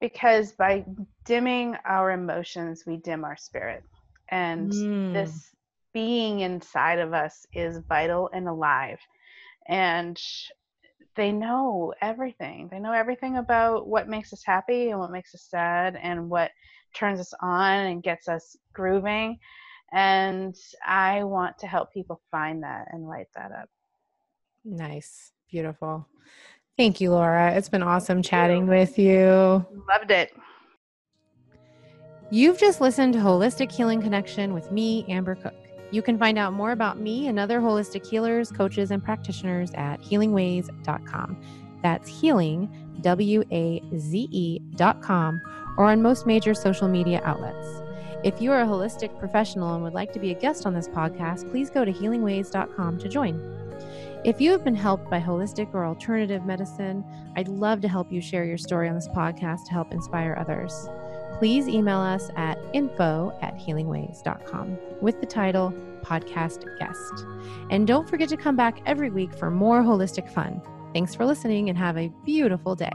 [0.00, 0.84] Because by
[1.24, 3.82] dimming our emotions, we dim our spirit.
[4.30, 5.12] And Mm.
[5.12, 5.54] this
[5.92, 9.00] being inside of us is vital and alive.
[9.66, 10.18] And
[11.16, 12.68] they know everything.
[12.68, 16.52] They know everything about what makes us happy and what makes us sad and what
[16.94, 19.38] turns us on and gets us grooving.
[19.92, 20.54] And
[20.86, 23.68] I want to help people find that and light that up.
[24.64, 25.32] Nice.
[25.50, 26.06] Beautiful.
[26.76, 27.52] Thank you, Laura.
[27.52, 29.66] It's been awesome chatting with you.
[29.88, 30.32] Loved it.
[32.30, 35.54] You've just listened to Holistic Healing Connection with me, Amber Cook.
[35.90, 40.02] You can find out more about me and other holistic healers, coaches, and practitioners at
[40.02, 41.42] HealingWaze.com.
[41.82, 42.68] That's healing,
[43.00, 45.40] W A Z E.com,
[45.78, 47.87] or on most major social media outlets.
[48.24, 50.88] If you are a holistic professional and would like to be a guest on this
[50.88, 53.54] podcast, please go to HealingWaze.com to join.
[54.24, 57.04] If you have been helped by holistic or alternative medicine,
[57.36, 60.88] I'd love to help you share your story on this podcast to help inspire others
[61.38, 67.24] please email us at info at HealingWaze.com with the title Podcast Guest.
[67.70, 70.60] And don't forget to come back every week for more holistic fun.
[70.92, 72.90] Thanks for listening and have a beautiful day.